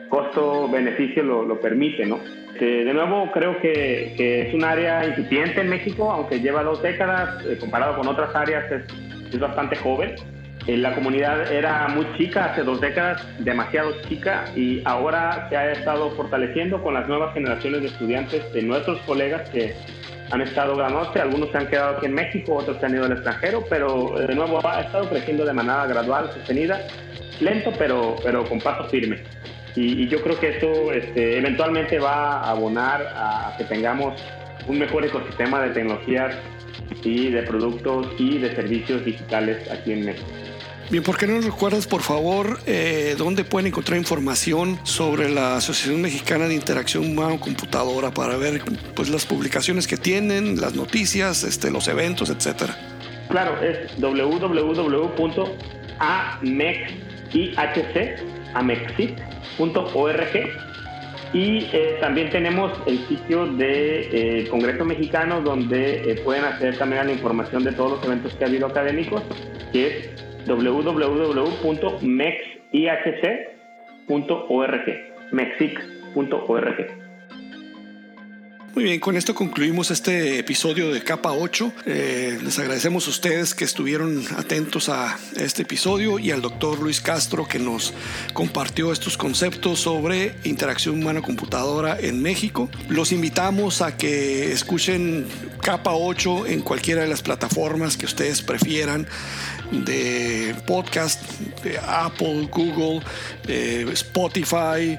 costo-beneficio 0.10 1.24
lo, 1.24 1.44
lo, 1.44 1.60
permite, 1.60 2.06
¿no? 2.06 2.20
De 2.60 2.92
nuevo, 2.92 3.30
creo 3.32 3.60
que, 3.60 4.14
que, 4.18 4.48
es 4.48 4.54
un 4.54 4.64
área 4.64 5.06
incipiente 5.06 5.62
en 5.62 5.70
México, 5.70 6.10
aunque 6.12 6.40
lleva 6.40 6.64
dos 6.64 6.82
décadas, 6.82 7.46
eh, 7.46 7.58
comparado 7.60 7.98
con 7.98 8.08
otras 8.08 8.36
áreas 8.36 8.72
es, 8.72 9.34
es 9.34 9.40
bastante 9.40 9.76
joven. 9.76 10.16
Eh, 10.68 10.76
la 10.76 10.94
comunidad 10.94 11.50
era 11.50 11.88
muy 11.88 12.06
chica 12.18 12.52
hace 12.52 12.62
dos 12.62 12.82
décadas, 12.82 13.26
demasiado 13.40 13.94
chica, 14.10 14.46
y 14.54 14.82
ahora 14.84 15.48
se 15.50 15.56
ha 15.56 15.72
estado 15.72 16.12
fortaleciendo 16.12 16.84
con 16.84 16.94
las 16.94 17.08
nuevas 17.08 17.34
generaciones 17.34 17.82
de 17.82 17.88
estudiantes 17.88 18.52
de 18.52 18.64
nuestros 18.64 19.00
colegas 19.02 19.50
que 19.50 19.76
han 20.30 20.42
estado 20.42 20.76
graduándose, 20.76 21.22
algunos 21.22 21.52
se 21.52 21.58
han 21.58 21.68
quedado 21.68 21.96
aquí 21.96 22.08
en 22.08 22.16
México, 22.16 22.56
otros 22.56 22.78
se 22.82 22.86
han 22.86 22.96
ido 22.96 23.06
al 23.06 23.14
extranjero, 23.14 23.64
pero 23.70 24.16
de 24.20 24.36
nuevo 24.36 24.60
ha 24.68 24.82
estado 24.82 25.10
creciendo 25.10 25.46
de 25.46 25.54
manera 25.54 25.86
gradual, 25.86 26.32
sostenida, 26.34 26.82
lento, 27.40 27.72
pero, 27.78 28.18
pero 28.22 28.44
con 28.44 28.60
paso 28.60 28.90
firme. 28.90 29.24
Y, 29.74 30.08
yo 30.10 30.22
creo 30.22 30.38
que 30.38 30.58
eso 30.58 30.92
este, 30.92 31.38
eventualmente 31.38 31.98
va 32.00 32.42
a 32.42 32.50
abonar 32.50 33.08
a 33.16 33.56
que 33.58 33.64
tengamos 33.64 34.22
un 34.68 34.80
mejor 34.80 35.06
ecosistema 35.06 35.62
de 35.62 35.70
tecnologías 35.70 36.36
y 37.04 37.30
de 37.30 37.44
productos 37.44 38.08
y 38.18 38.40
de 38.40 38.54
servicios 38.54 39.06
digitales 39.06 39.70
aquí 39.72 39.94
en 39.94 40.06
México. 40.06 40.28
Bien, 40.90 41.04
¿por 41.04 41.18
qué 41.18 41.28
no 41.28 41.34
nos 41.34 41.44
recuerdas, 41.44 41.86
por 41.86 42.02
favor, 42.02 42.60
eh, 42.66 43.16
dónde 43.18 43.44
pueden 43.44 43.68
encontrar 43.68 43.98
información 43.98 44.80
sobre 44.84 45.30
la 45.30 45.58
Asociación 45.58 46.02
Mexicana 46.02 46.48
de 46.48 46.56
Interacción 46.56 47.06
Humano-Computadora 47.06 48.12
para 48.12 48.38
ver 48.38 48.62
pues, 48.96 49.10
las 49.10 49.26
publicaciones 49.26 49.86
que 49.86 49.98
tienen, 49.98 50.62
las 50.62 50.76
noticias, 50.76 51.44
este, 51.44 51.72
los 51.72 51.90
eventos, 51.90 52.30
etcétera? 52.30 52.78
Claro, 53.28 53.62
es 53.62 54.00
www.amexihc.org 54.00 55.48
y 61.34 61.66
eh, 61.74 61.98
también 62.00 62.30
tenemos 62.30 62.72
el 62.86 63.06
sitio 63.08 63.48
de 63.48 64.44
eh, 64.44 64.48
Congreso 64.48 64.86
Mexicano 64.86 65.42
donde 65.42 66.12
eh, 66.12 66.22
pueden 66.24 66.46
acceder 66.46 66.78
también 66.78 67.02
a 67.02 67.04
la 67.06 67.12
información 67.12 67.66
de 67.66 67.74
todos 67.74 67.92
los 67.98 68.06
eventos 68.06 68.34
que 68.36 68.46
ha 68.46 68.48
habido 68.48 68.68
académicos, 68.68 69.24
que 69.74 69.88
es 69.88 70.27
www.mexihc.org, 70.48 72.06
mexic.org. 75.32 77.08
Muy 78.78 78.84
bien, 78.84 79.00
con 79.00 79.18
esto 79.18 79.34
concluimos 79.34 79.90
este 79.90 80.38
episodio 80.38 80.94
de 80.94 81.02
Capa 81.02 81.32
8. 81.32 81.74
Eh, 81.88 82.38
les 82.44 82.60
agradecemos 82.60 83.08
a 83.08 83.10
ustedes 83.10 83.56
que 83.56 83.66
estuvieron 83.66 84.24
atentos 84.38 84.90
a 84.90 85.18
este 85.36 85.64
episodio 85.64 86.20
y 86.20 86.30
al 86.30 86.44
doctor 86.44 86.80
Luis 86.80 87.02
Castro 87.02 87.48
que 87.48 87.58
nos 87.58 87.92
compartió 88.34 88.92
estos 88.92 89.18
conceptos 89.18 89.80
sobre 89.80 90.36
interacción 90.44 91.02
humano-computadora 91.02 91.98
en 92.00 92.22
México. 92.22 92.70
Los 92.88 93.12
invitamos 93.12 93.82
a 93.82 93.98
que 93.98 94.52
escuchen 94.52 95.26
Capa 95.60 95.96
8 95.96 96.46
en 96.46 96.62
cualquiera 96.62 97.02
de 97.02 97.08
las 97.08 97.24
plataformas 97.24 97.98
que 97.98 98.06
ustedes 98.06 98.44
prefieran 98.44 99.08
de 99.72 100.54
podcast, 100.66 101.20
de 101.64 101.80
Apple, 101.80 102.48
Google, 102.50 103.02
Spotify. 103.94 104.98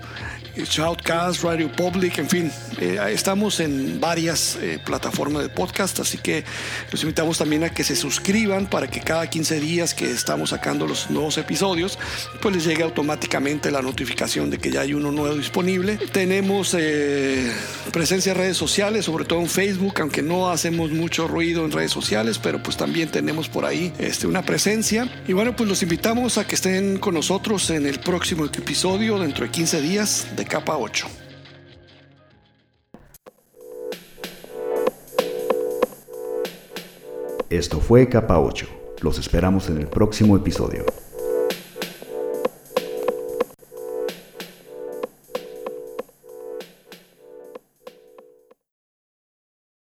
Shoutcast, 0.56 1.42
Radio 1.42 1.70
Public, 1.70 2.18
en 2.18 2.28
fin, 2.28 2.52
eh, 2.80 2.98
estamos 3.10 3.60
en 3.60 4.00
varias 4.00 4.56
eh, 4.60 4.78
plataformas 4.84 5.42
de 5.42 5.48
podcast, 5.48 6.00
así 6.00 6.18
que 6.18 6.44
los 6.90 7.02
invitamos 7.02 7.38
también 7.38 7.64
a 7.64 7.70
que 7.70 7.84
se 7.84 7.96
suscriban 7.96 8.66
para 8.66 8.88
que 8.88 9.00
cada 9.00 9.28
15 9.28 9.60
días 9.60 9.94
que 9.94 10.10
estamos 10.10 10.50
sacando 10.50 10.86
los 10.86 11.10
nuevos 11.10 11.38
episodios, 11.38 11.98
pues 12.40 12.54
les 12.54 12.64
llegue 12.64 12.82
automáticamente 12.82 13.70
la 13.70 13.82
notificación 13.82 14.50
de 14.50 14.58
que 14.58 14.70
ya 14.70 14.80
hay 14.80 14.94
uno 14.94 15.12
nuevo 15.12 15.36
disponible. 15.36 15.98
Tenemos 16.12 16.74
eh, 16.78 17.52
presencia 17.92 18.32
en 18.32 18.38
redes 18.38 18.56
sociales, 18.56 19.04
sobre 19.04 19.24
todo 19.24 19.40
en 19.40 19.48
Facebook, 19.48 19.94
aunque 20.00 20.22
no 20.22 20.50
hacemos 20.50 20.90
mucho 20.90 21.28
ruido 21.28 21.64
en 21.64 21.72
redes 21.72 21.92
sociales, 21.92 22.38
pero 22.38 22.62
pues 22.62 22.76
también 22.76 23.10
tenemos 23.10 23.48
por 23.48 23.64
ahí 23.64 23.92
este, 23.98 24.26
una 24.26 24.42
presencia. 24.42 25.08
Y 25.26 25.32
bueno, 25.32 25.54
pues 25.54 25.68
los 25.68 25.82
invitamos 25.82 26.38
a 26.38 26.46
que 26.46 26.54
estén 26.54 26.98
con 26.98 27.14
nosotros 27.14 27.70
en 27.70 27.86
el 27.86 28.00
próximo 28.00 28.44
episodio 28.44 29.18
dentro 29.18 29.44
de 29.44 29.50
15 29.50 29.80
días 29.80 30.26
de 30.36 30.44
capa 30.48 30.76
8. 30.76 31.06
Esto 37.50 37.80
fue 37.80 38.08
capa 38.08 38.38
8. 38.40 38.66
Los 39.02 39.18
esperamos 39.18 39.68
en 39.68 39.78
el 39.78 39.86
próximo 39.86 40.36
episodio. 40.36 40.84